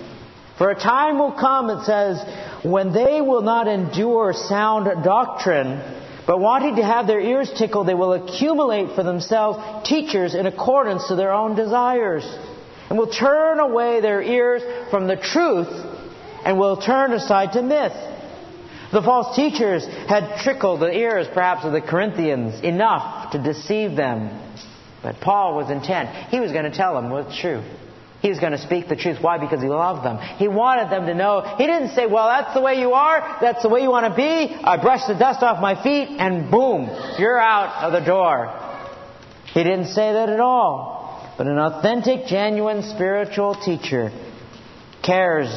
[0.57, 2.21] For a time will come, it says,
[2.63, 5.81] when they will not endure sound doctrine,
[6.27, 11.07] but wanting to have their ears tickled, they will accumulate for themselves teachers in accordance
[11.07, 12.23] to their own desires,
[12.89, 15.69] and will turn away their ears from the truth,
[16.45, 17.93] and will turn aside to myth.
[18.91, 24.39] The false teachers had trickled the ears, perhaps, of the Corinthians enough to deceive them.
[25.03, 26.31] But Paul was intent.
[26.31, 27.61] He was going to tell them what's true.
[28.21, 29.17] He was going to speak the truth.
[29.19, 29.37] Why?
[29.37, 30.17] Because he loved them.
[30.37, 31.41] He wanted them to know.
[31.57, 33.37] He didn't say, well, that's the way you are.
[33.41, 34.55] That's the way you want to be.
[34.63, 36.87] I brush the dust off my feet and boom,
[37.19, 38.47] you're out of the door.
[39.53, 41.35] He didn't say that at all.
[41.37, 44.09] But an authentic, genuine spiritual teacher
[45.03, 45.49] cares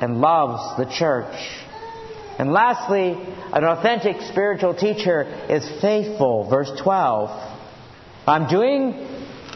[0.00, 1.36] and loves the church.
[2.38, 3.18] And lastly,
[3.52, 6.48] an authentic spiritual teacher is faithful.
[6.48, 7.55] Verse 12.
[8.28, 8.92] I'm doing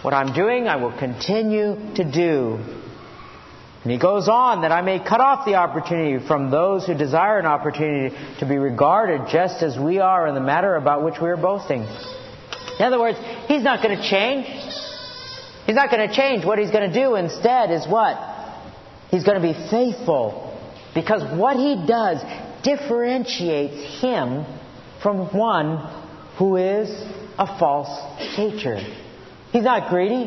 [0.03, 2.59] what I'm doing, I will continue to do.
[3.83, 7.39] And he goes on that I may cut off the opportunity from those who desire
[7.39, 11.29] an opportunity to be regarded just as we are in the matter about which we
[11.29, 11.83] are boasting.
[11.83, 14.47] In other words, he's not going to change.
[15.67, 16.45] He's not going to change.
[16.45, 18.17] What he's going to do instead is what?
[19.11, 20.47] He's going to be faithful.
[20.95, 22.23] Because what he does
[22.63, 24.45] differentiates him
[25.03, 25.79] from one
[26.37, 26.89] who is
[27.41, 27.89] a false
[28.37, 28.77] teacher.
[29.51, 30.27] He's not greedy.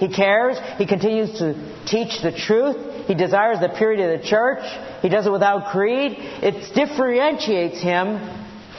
[0.00, 0.56] He cares.
[0.78, 1.54] He continues to
[1.86, 3.06] teach the truth.
[3.06, 4.64] He desires the purity of the church.
[5.02, 6.16] He does it without creed.
[6.16, 8.18] It differentiates him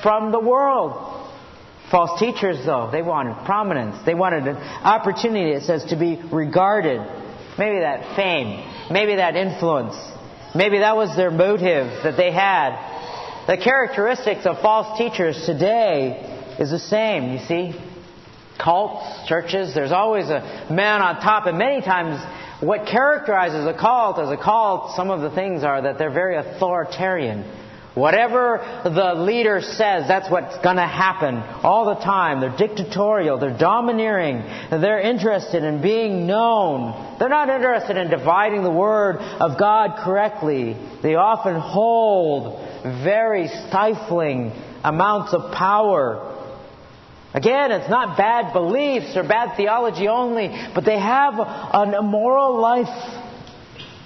[0.02, 1.30] from the world.
[1.92, 4.04] False teachers, though, they wanted prominence.
[4.04, 7.00] They wanted an opportunity, it says, to be regarded.
[7.60, 8.68] Maybe that fame.
[8.90, 9.96] Maybe that influence.
[10.56, 13.46] Maybe that was their motive that they had.
[13.46, 17.76] The characteristics of false teachers today is the same, you see
[18.58, 22.22] cults, churches, there's always a man on top, and many times
[22.62, 26.38] what characterizes a cult as a cult, some of the things are that they're very
[26.38, 27.44] authoritarian.
[27.96, 32.42] Whatever the leader says, that's what's going to happen all the time.
[32.42, 37.18] They're dictatorial, they're domineering, they're interested in being known.
[37.20, 40.76] They're not interested in dividing the Word of God correctly.
[41.04, 44.52] They often hold very stifling
[44.84, 46.35] amounts of power
[47.36, 52.88] Again, it's not bad beliefs or bad theology only, but they have an immoral life.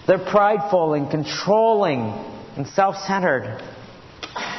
[0.07, 2.11] They're prideful and controlling
[2.57, 3.61] and self centered.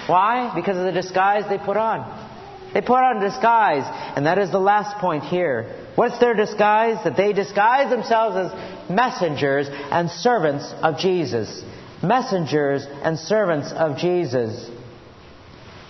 [0.06, 0.52] Why?
[0.54, 2.28] Because of the disguise they put on.
[2.72, 3.82] They put on disguise,
[4.16, 5.88] and that is the last point here.
[5.96, 7.02] What's their disguise?
[7.02, 11.64] That they disguise themselves as messengers and servants of Jesus.
[12.04, 14.70] Messengers and servants of Jesus.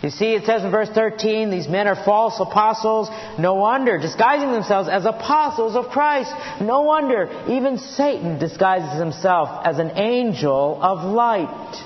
[0.03, 3.11] You see, it says in verse 13, these men are false apostles.
[3.39, 6.33] No wonder, disguising themselves as apostles of Christ.
[6.63, 11.85] No wonder, even Satan disguises himself as an angel of light.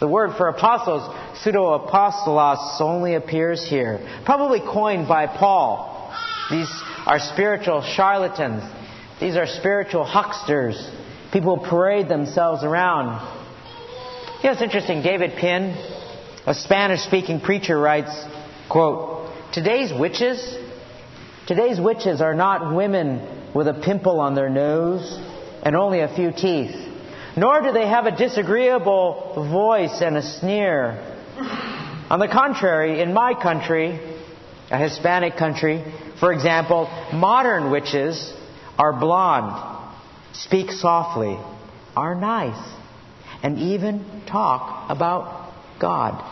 [0.00, 1.02] The word for apostles,
[1.42, 4.00] pseudo-apostolos, only appears here.
[4.26, 6.12] Probably coined by Paul.
[6.50, 6.68] These
[7.06, 8.64] are spiritual charlatans.
[9.18, 10.90] These are spiritual hucksters.
[11.32, 13.06] People parade themselves around.
[14.44, 15.02] Know, it's interesting.
[15.02, 15.74] David Pinn,
[16.46, 18.12] a Spanish-speaking preacher writes,
[18.68, 20.58] quote, Today's witches,
[21.46, 25.20] today's witches are not women with a pimple on their nose
[25.62, 26.74] and only a few teeth,
[27.36, 30.92] nor do they have a disagreeable voice and a sneer.
[32.10, 34.00] On the contrary, in my country,
[34.70, 35.84] a Hispanic country,
[36.18, 38.32] for example, modern witches
[38.78, 39.86] are blonde,
[40.32, 41.38] speak softly,
[41.94, 42.72] are nice,
[43.42, 45.41] and even talk about
[45.82, 46.22] God.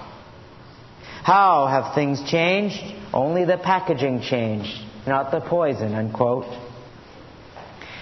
[1.22, 2.80] How have things changed?
[3.12, 4.72] Only the packaging changed,
[5.06, 6.46] not the poison, unquote.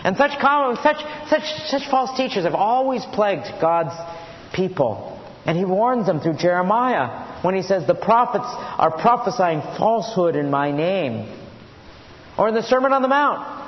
[0.05, 3.96] And such, common, such, such, such false teachers have always plagued God's
[4.55, 5.20] people.
[5.44, 10.51] And he warns them through Jeremiah when he says, The prophets are prophesying falsehood in
[10.51, 11.34] my name.
[12.38, 13.59] Or in the Sermon on the Mount,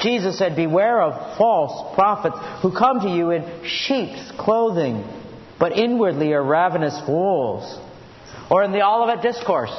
[0.00, 5.04] Jesus said, Beware of false prophets who come to you in sheep's clothing,
[5.62, 7.78] but inwardly are ravenous wolves.
[8.50, 9.70] Or in the Olivet Discourse,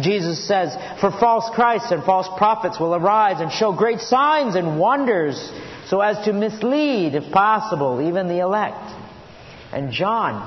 [0.00, 4.80] Jesus says, For false Christs and false prophets will arise and show great signs and
[4.80, 5.36] wonders
[5.88, 8.90] so as to mislead, if possible, even the elect.
[9.74, 10.40] And John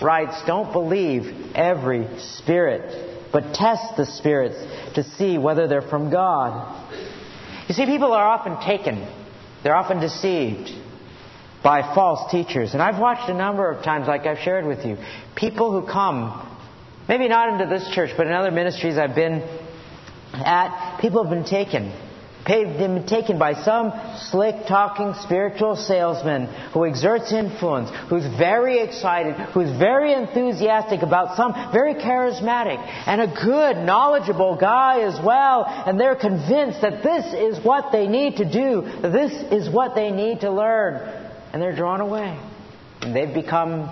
[0.00, 6.94] writes, Don't believe every spirit, but test the spirits to see whether they're from God.
[7.66, 9.04] You see, people are often taken,
[9.64, 10.85] they're often deceived
[11.66, 12.74] by false teachers.
[12.74, 14.96] And I've watched a number of times, like I've shared with you,
[15.34, 16.46] people who come
[17.08, 19.42] Maybe not into this church, but in other ministries I've been
[20.34, 21.92] at, people have been taken.
[22.48, 23.92] They've been taken by some
[24.30, 31.52] slick talking spiritual salesman who exerts influence, who's very excited, who's very enthusiastic about some
[31.72, 35.64] very charismatic and a good, knowledgeable guy as well.
[35.66, 40.10] And they're convinced that this is what they need to do, this is what they
[40.10, 41.25] need to learn.
[41.56, 42.38] And they're drawn away.
[43.00, 43.88] And they've become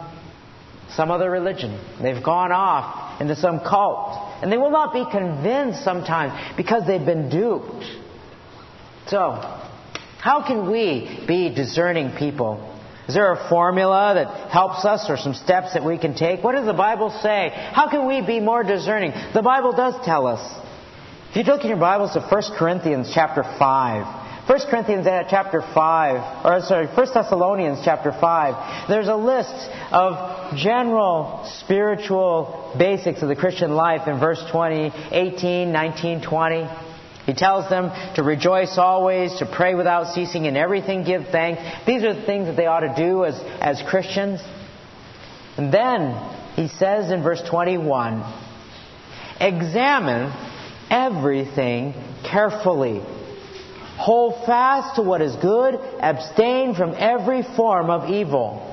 [0.91, 1.81] some other religion.
[2.03, 4.43] They've gone off into some cult.
[4.43, 7.87] And they will not be convinced sometimes because they've been duped.
[9.07, 9.41] So,
[10.21, 12.61] how can we be discerning people?
[13.09, 16.45] Is there a formula that helps us or some steps that we can take?
[16.45, 17.49] What does the Bible say?
[17.51, 19.12] How can we be more discerning?
[19.33, 20.61] The Bible does tell us.
[21.31, 25.63] If you look in your Bibles to 1 Corinthians chapter 5, 1 Corinthians uh, chapter
[25.63, 29.55] 5, or sorry, 1 Thessalonians chapter 5, there's a list
[29.91, 36.69] of general spiritual basics of the Christian life in verse 20, 18, 19, 20.
[37.25, 41.63] He tells them to rejoice always, to pray without ceasing, in everything give thanks.
[41.87, 44.41] These are the things that they ought to do as, as Christians.
[45.57, 46.17] And then
[46.55, 48.23] he says in verse 21,
[49.41, 50.31] examine
[50.91, 51.95] everything
[52.31, 53.01] carefully
[53.97, 58.71] Hold fast to what is good, abstain from every form of evil.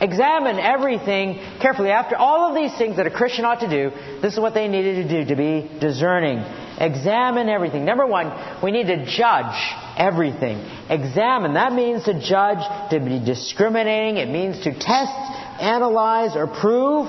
[0.00, 1.90] Examine everything carefully.
[1.90, 4.68] After all of these things that a Christian ought to do, this is what they
[4.68, 6.38] needed to do to be discerning.
[6.78, 7.86] Examine everything.
[7.86, 9.56] Number one, we need to judge
[9.96, 10.58] everything.
[10.90, 11.54] Examine.
[11.54, 12.58] That means to judge,
[12.90, 14.18] to be discriminating.
[14.18, 15.14] It means to test,
[15.62, 17.06] analyze, or prove.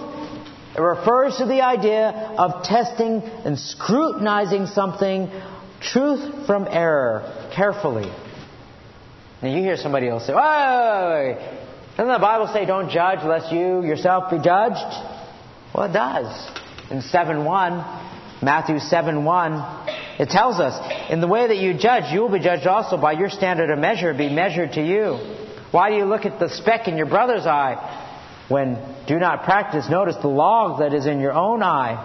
[0.74, 2.08] It refers to the idea
[2.38, 5.30] of testing and scrutinizing something
[5.82, 8.12] truth from error carefully.
[9.42, 11.38] Now you hear somebody else say, "Whoa,
[11.96, 14.96] doesn't the Bible say don't judge lest you yourself be judged?"
[15.74, 16.52] Well, it does.
[16.90, 17.84] In 7 1,
[18.42, 19.64] Matthew 7 1,
[20.20, 23.12] it tells us, "In the way that you judge, you will be judged also by
[23.12, 25.20] your standard of measure be measured to you."
[25.72, 27.78] Why do you look at the speck in your brother's eye
[28.48, 31.98] when do not practice notice the log that is in your own eye?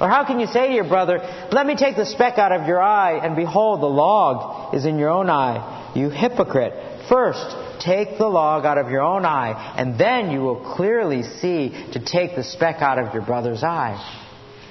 [0.00, 1.18] Or how can you say to your brother,
[1.52, 4.98] Let me take the speck out of your eye, and behold, the log is in
[4.98, 5.92] your own eye?
[5.94, 6.72] You hypocrite.
[7.08, 11.70] First, take the log out of your own eye, and then you will clearly see
[11.92, 13.98] to take the speck out of your brother's eye.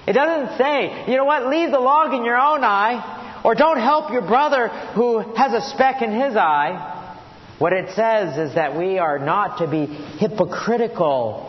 [0.07, 3.80] It doesn't say, you know what, leave the log in your own eye, or don't
[3.80, 6.95] help your brother who has a speck in his eye.
[7.59, 11.45] What it says is that we are not to be hypocritical,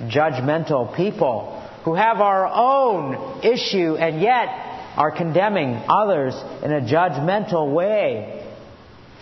[0.00, 4.48] judgmental people who have our own issue and yet
[4.96, 8.44] are condemning others in a judgmental way.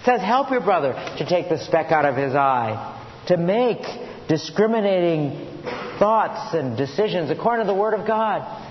[0.01, 2.99] It says, help your brother to take the speck out of his eye,
[3.29, 3.81] to make
[4.29, 5.63] discriminating
[5.99, 8.69] thoughts and decisions according to the Word of God.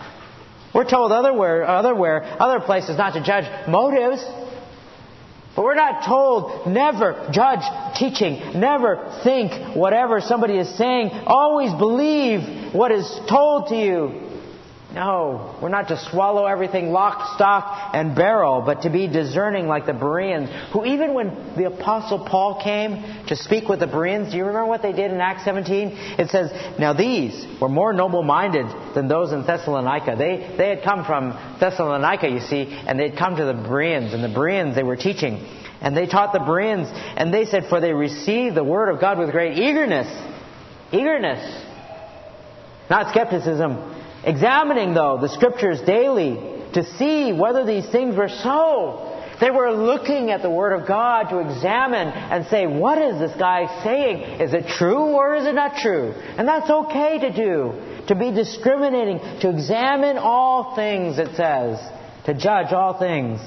[0.73, 4.23] We're told otherwhere, otherwhere, other places not to judge motives.
[5.55, 7.61] But we're not told never judge
[7.97, 11.09] teaching, never think whatever somebody is saying.
[11.25, 12.41] Always believe
[12.73, 14.29] what is told to you.
[14.91, 19.85] No, we're not to swallow everything lock, stock, and barrel, but to be discerning like
[19.85, 24.37] the Bereans, who even when the Apostle Paul came to speak with the Bereans, do
[24.37, 25.89] you remember what they did in Acts 17?
[26.17, 26.49] It says,
[26.79, 28.65] Now these were more noble minded
[28.95, 30.15] than those in Thessalonica.
[30.17, 34.23] They, they had come from Thessalonica, you see, and they'd come to the Bereans, and
[34.23, 35.45] the Bereans, they were teaching.
[35.81, 39.19] And they taught the Bereans, and they said, For they received the word of God
[39.19, 40.07] with great eagerness.
[40.91, 41.68] Eagerness.
[42.89, 46.35] Not skepticism Examining, though, the scriptures daily
[46.73, 49.05] to see whether these things were so.
[49.39, 53.31] They were looking at the Word of God to examine and say, what is this
[53.39, 54.41] guy saying?
[54.41, 56.11] Is it true or is it not true?
[56.11, 58.03] And that's okay to do.
[58.07, 61.79] To be discriminating, to examine all things, it says.
[62.25, 63.39] To judge all things.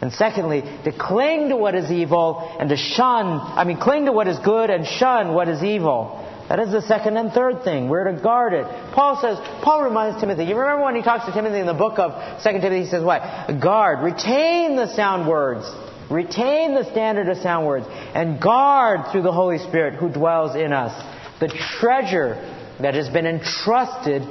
[0.00, 4.12] And secondly, to cling to what is evil and to shun, I mean, cling to
[4.12, 6.24] what is good and shun what is evil.
[6.48, 7.88] That is the second and third thing.
[7.88, 8.64] We're to guard it.
[8.94, 11.98] Paul says, Paul reminds Timothy, you remember when he talks to Timothy in the book
[11.98, 13.20] of 2 Timothy, he says what?
[13.60, 15.70] Guard, retain the sound words.
[16.10, 17.86] Retain the standard of sound words.
[17.88, 20.94] And guard through the Holy Spirit who dwells in us.
[21.38, 21.48] The
[21.80, 22.36] treasure
[22.80, 24.22] that has been entrusted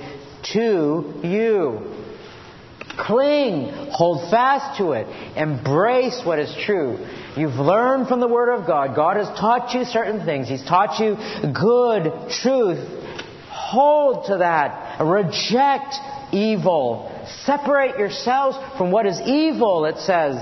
[0.53, 1.93] to you.
[2.97, 5.05] Cling, hold fast to it,
[5.38, 6.97] embrace what is true.
[7.38, 8.95] You've learned from the Word of God.
[8.95, 10.47] God has taught you certain things.
[10.47, 11.15] He's taught you
[11.53, 12.79] good truth.
[13.51, 14.99] Hold to that.
[15.03, 15.93] Reject
[16.33, 17.13] evil.
[17.43, 20.35] Separate yourselves from what is evil, it says.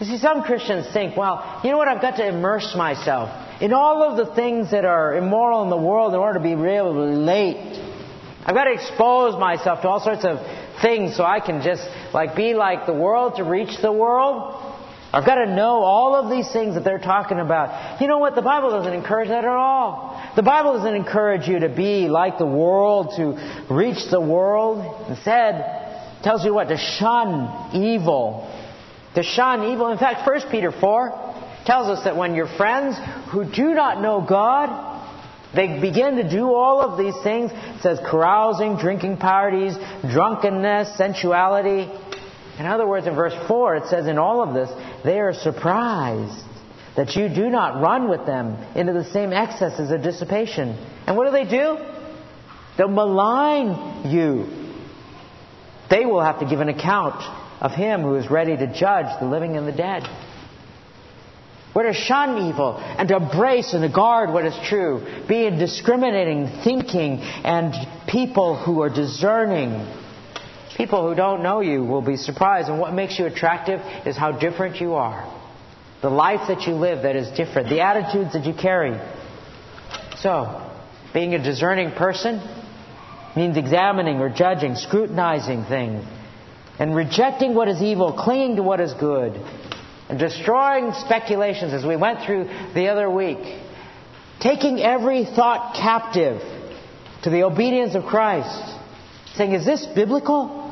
[0.00, 1.88] You see, some Christians think, well, you know what?
[1.88, 3.30] I've got to immerse myself
[3.62, 6.56] in all of the things that are immoral in the world in order to be
[6.56, 7.80] really relate.
[8.44, 10.38] I've got to expose myself to all sorts of
[10.82, 11.82] things so I can just
[12.12, 14.65] like be like the world to reach the world.
[15.12, 18.00] I've got to know all of these things that they're talking about.
[18.00, 18.34] You know what?
[18.34, 20.32] The Bible doesn't encourage that at all.
[20.36, 25.08] The Bible doesn't encourage you to be like the world, to reach the world.
[25.08, 26.68] Instead, tells you what?
[26.68, 28.52] To shun evil.
[29.14, 29.90] To shun evil.
[29.90, 31.10] In fact, 1 Peter 4
[31.64, 32.96] tells us that when your friends
[33.30, 34.94] who do not know God,
[35.54, 37.50] they begin to do all of these things.
[37.54, 39.74] It says carousing, drinking parties,
[40.12, 41.88] drunkenness, sensuality.
[42.58, 44.70] In other words, in verse 4, it says in all of this,
[45.04, 46.44] they are surprised
[46.96, 50.70] that you do not run with them into the same excesses of dissipation.
[51.06, 51.76] And what do they do?
[52.78, 54.46] They'll malign you.
[55.90, 57.22] They will have to give an account
[57.60, 60.02] of him who is ready to judge the living and the dead.
[61.74, 65.24] We're to shun evil and to embrace and to guard what is true.
[65.28, 67.74] Be in discriminating, thinking, and
[68.08, 69.72] people who are discerning.
[70.76, 72.68] People who don't know you will be surprised.
[72.68, 75.32] And what makes you attractive is how different you are.
[76.02, 77.68] The life that you live that is different.
[77.68, 79.00] The attitudes that you carry.
[80.18, 80.70] So,
[81.14, 82.40] being a discerning person
[83.34, 86.04] means examining or judging, scrutinizing things,
[86.78, 89.40] and rejecting what is evil, clinging to what is good
[90.08, 93.38] and destroying speculations as we went through the other week.
[94.40, 96.40] Taking every thought captive
[97.22, 98.74] to the obedience of Christ.
[99.34, 100.65] Saying, is this biblical?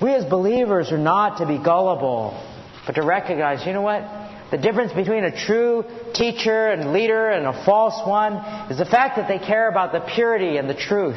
[0.00, 2.40] We as believers are not to be gullible,
[2.86, 4.02] but to recognize, you know what?
[4.50, 5.84] The difference between a true
[6.14, 8.34] teacher and leader and a false one
[8.70, 11.16] is the fact that they care about the purity and the truth.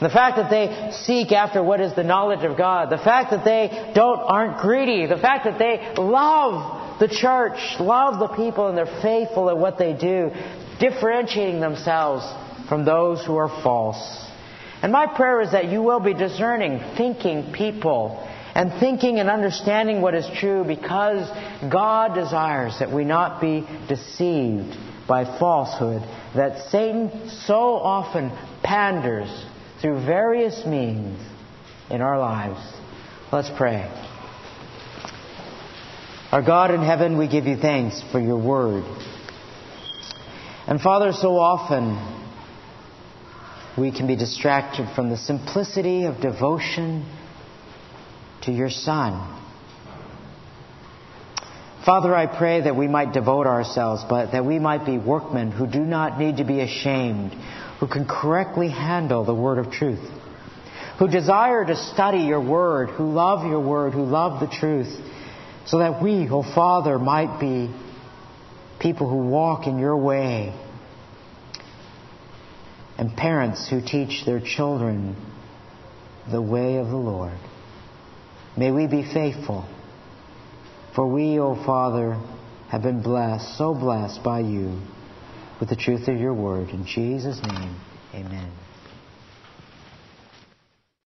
[0.00, 2.90] The fact that they seek after what is the knowledge of God.
[2.90, 5.06] The fact that they don't, aren't greedy.
[5.06, 9.78] The fact that they love the church, love the people, and they're faithful at what
[9.78, 10.30] they do,
[10.80, 12.24] differentiating themselves
[12.68, 14.24] from those who are false.
[14.84, 18.22] And my prayer is that you will be discerning, thinking people,
[18.54, 21.26] and thinking and understanding what is true because
[21.72, 24.76] God desires that we not be deceived
[25.08, 26.02] by falsehood,
[26.36, 28.30] that Satan so often
[28.62, 29.30] panders
[29.80, 31.18] through various means
[31.88, 32.60] in our lives.
[33.32, 33.90] Let's pray.
[36.30, 38.84] Our God in heaven, we give you thanks for your word.
[40.66, 42.23] And Father, so often
[43.76, 47.04] we can be distracted from the simplicity of devotion
[48.42, 49.30] to your Son.
[51.84, 55.66] Father, I pray that we might devote ourselves, but that we might be workmen who
[55.66, 57.32] do not need to be ashamed,
[57.80, 60.00] who can correctly handle the word of truth,
[60.98, 64.96] who desire to study your word, who love your word, who love the truth,
[65.66, 67.74] so that we, O oh Father, might be
[68.78, 70.54] people who walk in your way,
[72.98, 75.16] and parents who teach their children
[76.30, 77.38] the way of the Lord.
[78.56, 79.68] May we be faithful,
[80.94, 82.20] for we, O oh Father,
[82.68, 84.80] have been blessed, so blessed by you
[85.60, 86.70] with the truth of your word.
[86.70, 87.76] In Jesus' name,
[88.14, 88.52] amen.